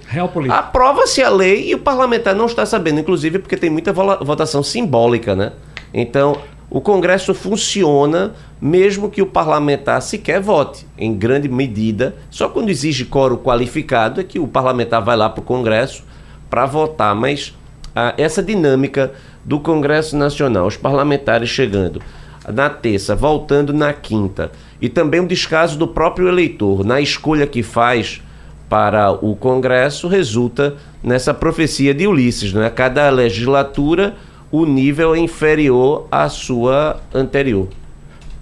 [0.52, 5.34] Aprova-se a lei e o parlamentar não está sabendo, inclusive porque tem muita votação simbólica,
[5.34, 5.52] né?
[5.92, 6.38] Então,
[6.70, 12.14] o Congresso funciona mesmo que o parlamentar sequer vote, em grande medida.
[12.30, 16.04] Só quando exige coro qualificado é que o parlamentar vai lá para o Congresso
[16.48, 17.14] para votar.
[17.16, 17.56] Mas
[17.96, 19.12] ah, essa dinâmica
[19.44, 22.00] do Congresso Nacional, os parlamentares chegando
[22.48, 24.50] na terça, voltando na quinta.
[24.80, 28.22] E também o descaso do próprio eleitor na escolha que faz
[28.68, 32.70] para o Congresso resulta nessa profecia de Ulisses, não é?
[32.70, 34.14] Cada legislatura
[34.50, 37.68] o nível é inferior à sua anterior.